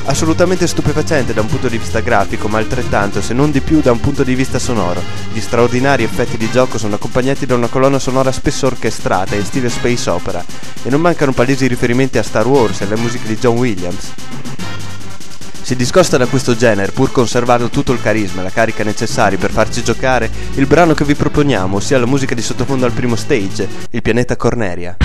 Assolutamente 0.07 0.67
stupefacente 0.67 1.33
da 1.33 1.41
un 1.41 1.47
punto 1.47 1.67
di 1.67 1.79
vista 1.79 1.99
grafico, 1.99 2.47
ma 2.47 2.59
altrettanto, 2.59 3.21
se 3.21 3.33
non 3.33 3.49
di 3.49 3.59
più, 3.59 3.81
da 3.81 3.91
un 3.91 3.99
punto 3.99 4.23
di 4.23 4.35
vista 4.35 4.59
sonoro. 4.59 5.01
Gli 5.33 5.39
straordinari 5.39 6.03
effetti 6.03 6.37
di 6.37 6.49
gioco 6.51 6.77
sono 6.77 6.95
accompagnati 6.95 7.47
da 7.47 7.55
una 7.55 7.67
colonna 7.67 7.97
sonora 7.97 8.31
spesso 8.31 8.67
orchestrata 8.67 9.33
in 9.33 9.43
stile 9.43 9.67
space 9.67 10.09
opera, 10.11 10.45
e 10.83 10.89
non 10.89 11.01
mancano 11.01 11.31
palesi 11.31 11.65
riferimenti 11.65 12.19
a 12.19 12.23
Star 12.23 12.45
Wars 12.45 12.81
e 12.81 12.85
alle 12.85 12.97
musiche 12.97 13.27
di 13.27 13.37
John 13.37 13.57
Williams. 13.57 14.13
Si 15.63 15.75
discosta 15.75 16.17
da 16.17 16.27
questo 16.27 16.55
genere, 16.55 16.91
pur 16.91 17.11
conservando 17.11 17.69
tutto 17.69 17.91
il 17.91 17.99
carisma 17.99 18.41
e 18.41 18.43
la 18.43 18.51
carica 18.51 18.83
necessari 18.83 19.37
per 19.37 19.49
farci 19.49 19.83
giocare, 19.83 20.29
il 20.53 20.67
brano 20.67 20.93
che 20.93 21.03
vi 21.03 21.15
proponiamo, 21.15 21.77
ossia 21.77 21.97
la 21.97 22.05
musica 22.05 22.35
di 22.35 22.43
sottofondo 22.43 22.85
al 22.85 22.91
primo 22.91 23.15
stage, 23.15 23.67
il 23.89 24.03
pianeta 24.03 24.37
Corneria. 24.37 24.97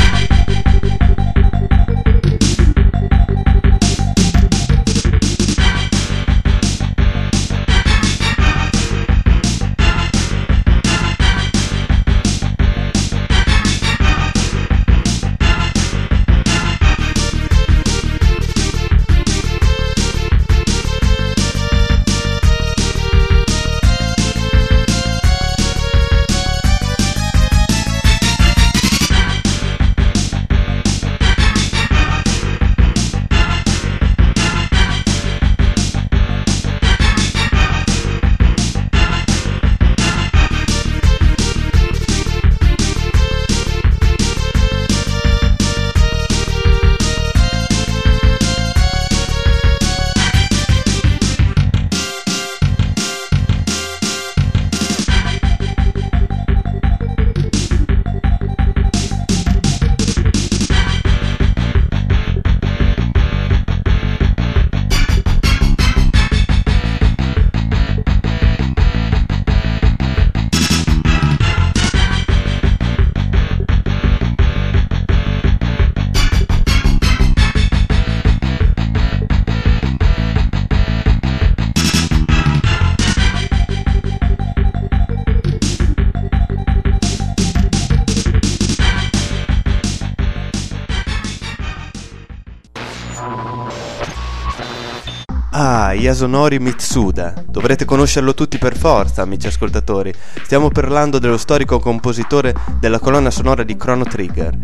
Yasunori 96.01 96.59
Mitsuda. 96.59 97.45
Dovrete 97.47 97.85
conoscerlo 97.85 98.33
tutti 98.33 98.57
per 98.57 98.75
forza, 98.75 99.21
amici 99.21 99.49
ascoltatori. 99.49 100.11
Stiamo 100.43 100.71
parlando 100.71 101.19
dello 101.19 101.37
storico 101.37 101.79
compositore 101.79 102.55
della 102.79 102.99
colonna 102.99 103.31
sonora 103.31 103.65
di 103.65 103.77
Chrono 103.77 104.05
Trigger. 104.05 104.57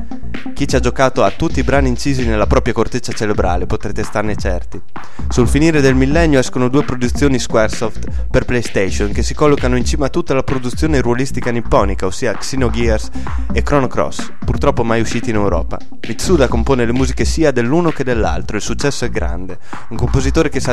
Chi 0.55 0.67
ci 0.67 0.77
ha 0.77 0.81
giocato 0.81 1.23
ha 1.23 1.31
tutti 1.31 1.61
i 1.61 1.63
brani 1.63 1.89
incisi 1.89 2.27
nella 2.27 2.47
propria 2.47 2.73
corteccia 2.73 3.13
cerebrale, 3.13 3.67
potrete 3.67 4.03
starne 4.03 4.37
certi. 4.37 4.81
Sul 5.29 5.49
finire 5.49 5.83
del 5.83 5.95
millennio 5.95 6.39
escono 6.39 6.69
due 6.69 6.85
produzioni 6.85 7.39
Squaresoft 7.39 8.29
per 8.31 8.47
PlayStation 8.47 9.13
che 9.13 9.23
si 9.23 9.35
collocano 9.35 9.77
in 9.77 9.85
cima 9.85 10.07
a 10.07 10.09
tutta 10.09 10.33
la 10.33 10.43
produzione 10.43 11.03
ruolistica 11.03 11.51
nipponica, 11.51 12.07
ossia 12.07 12.33
Xenogears 12.33 13.11
e 13.53 13.63
Chrono 13.63 13.87
Cross, 13.87 14.33
purtroppo 14.45 14.85
mai 14.85 15.01
usciti 15.03 15.29
in 15.31 15.37
Europa. 15.37 15.79
Mitsuda 16.07 16.49
compone 16.49 16.87
le 16.87 16.93
musiche 16.93 17.27
sia 17.27 17.51
dell'uno 17.51 17.91
che 17.91 18.05
dell'altro, 18.05 18.57
il 18.57 18.63
successo 18.63 19.05
è 19.05 19.11
grande. 19.11 19.59
Un 19.89 19.97
compositore 19.97 20.49
che 20.49 20.61
sa 20.61 20.73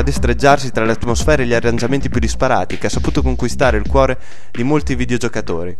destreggiarsi 0.54 0.70
tra 0.70 0.84
le 0.84 0.92
atmosfere 0.92 1.42
e 1.42 1.46
gli 1.46 1.54
arrangiamenti 1.54 2.08
più 2.08 2.20
disparati, 2.20 2.78
che 2.78 2.86
ha 2.86 2.90
saputo 2.90 3.22
conquistare 3.22 3.76
il 3.76 3.88
cuore 3.88 4.18
di 4.50 4.62
molti 4.62 4.94
videogiocatori. 4.94 5.76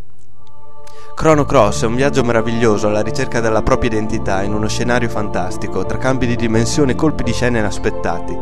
Chrono 1.15 1.45
Cross 1.45 1.85
è 1.85 1.87
un 1.87 1.95
viaggio 1.95 2.25
meraviglioso 2.25 2.89
alla 2.89 3.03
ricerca 3.03 3.41
della 3.41 3.63
propria 3.63 3.91
identità 3.91 4.43
in 4.43 4.53
uno 4.53 4.69
scenario 4.69 5.09
fantastico, 5.09 5.87
tra 5.87 5.99
cambi 5.99 6.27
di 6.27 6.35
dimensione 6.35 6.93
e 6.93 6.97
colpi 6.97 7.23
di 7.23 7.33
scena 7.33 7.59
inaspettati. 7.59 8.37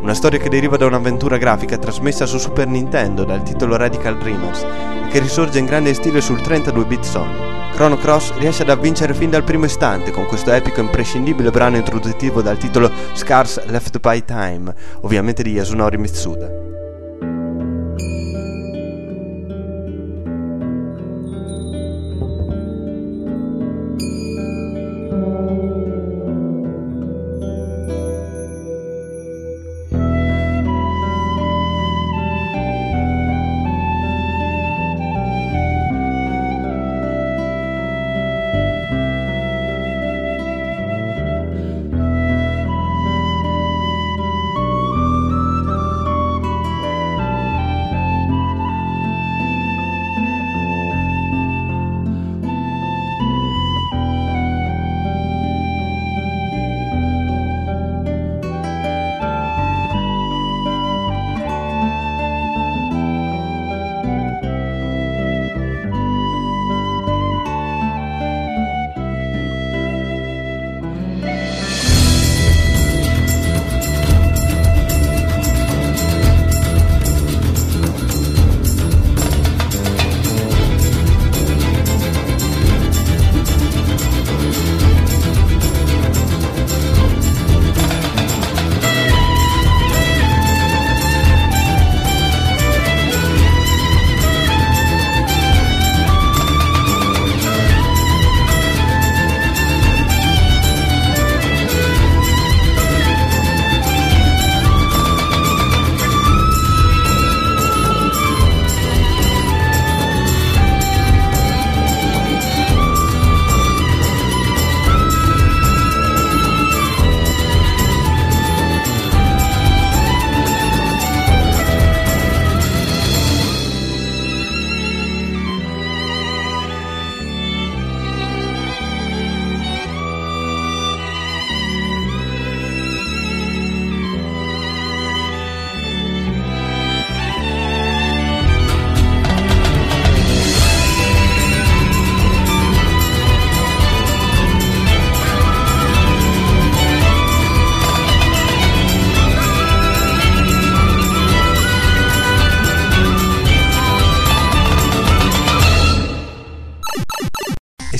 Una 0.00 0.14
storia 0.14 0.38
che 0.38 0.48
deriva 0.48 0.76
da 0.76 0.86
un'avventura 0.86 1.36
grafica 1.36 1.78
trasmessa 1.78 2.26
su 2.26 2.38
Super 2.38 2.68
Nintendo 2.68 3.24
dal 3.24 3.42
titolo 3.42 3.76
Radical 3.76 4.18
Dreamers 4.18 4.62
e 4.62 5.08
che 5.08 5.18
risorge 5.18 5.58
in 5.58 5.66
grande 5.66 5.94
stile 5.94 6.20
sul 6.20 6.40
32-bit 6.40 7.02
Sony. 7.02 7.61
Chrono 7.72 7.96
Cross 7.96 8.34
riesce 8.38 8.62
ad 8.62 8.68
avvincere 8.68 9.14
fin 9.14 9.30
dal 9.30 9.42
primo 9.44 9.64
istante 9.64 10.10
con 10.10 10.26
questo 10.26 10.52
epico 10.52 10.78
e 10.78 10.82
imprescindibile 10.82 11.50
brano 11.50 11.76
introduttivo 11.76 12.42
dal 12.42 12.58
titolo 12.58 12.90
Scars 13.14 13.64
Left 13.66 13.98
by 13.98 14.24
Time, 14.24 14.72
ovviamente 15.00 15.42
di 15.42 15.52
Yasunori 15.52 15.96
Mitsuda. 15.96 16.61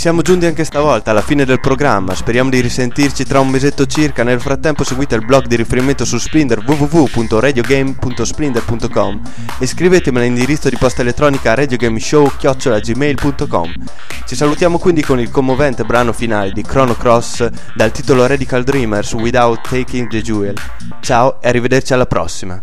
Siamo 0.03 0.21
giunti 0.21 0.47
anche 0.47 0.65
stavolta 0.65 1.13
alla 1.13 1.23
fine 1.23 1.45
del 1.45 1.61
programma, 1.61 2.13
speriamo 2.13 2.51
di 2.51 2.61
risentirci 2.61 3.23
tra 3.23 3.39
un 3.39 3.51
mesetto 3.51 3.87
circa, 3.87 4.25
nel 4.25 4.41
frattempo 4.41 4.83
seguite 4.83 5.15
il 5.15 5.25
blog 5.25 5.47
di 5.47 5.55
riferimento 5.55 6.05
su 6.05 6.19
Splinter 6.19 6.65
www.radiogame.splinter.com 6.67 9.21
e 9.61 9.67
scrivetemi 9.69 10.19
all'indirizzo 10.19 10.69
di 10.69 10.77
posta 10.77 11.03
elettronica 11.03 11.55
radiogameshow.gmail.com 11.55 13.75
Ci 14.27 14.35
salutiamo 14.35 14.81
quindi 14.81 15.05
con 15.05 15.21
il 15.21 15.31
commovente 15.31 15.85
brano 15.85 16.13
finale 16.13 16.51
di 16.51 16.63
Chrono 16.63 16.97
Cross 16.97 17.49
dal 17.77 17.93
titolo 17.93 18.27
Radical 18.27 18.65
Dreamers 18.65 19.13
Without 19.13 19.69
Taking 19.69 20.09
the 20.09 20.21
Jewel. 20.21 20.57
Ciao 21.01 21.41
e 21.41 21.47
arrivederci 21.47 21.93
alla 21.93 22.07
prossima. 22.07 22.61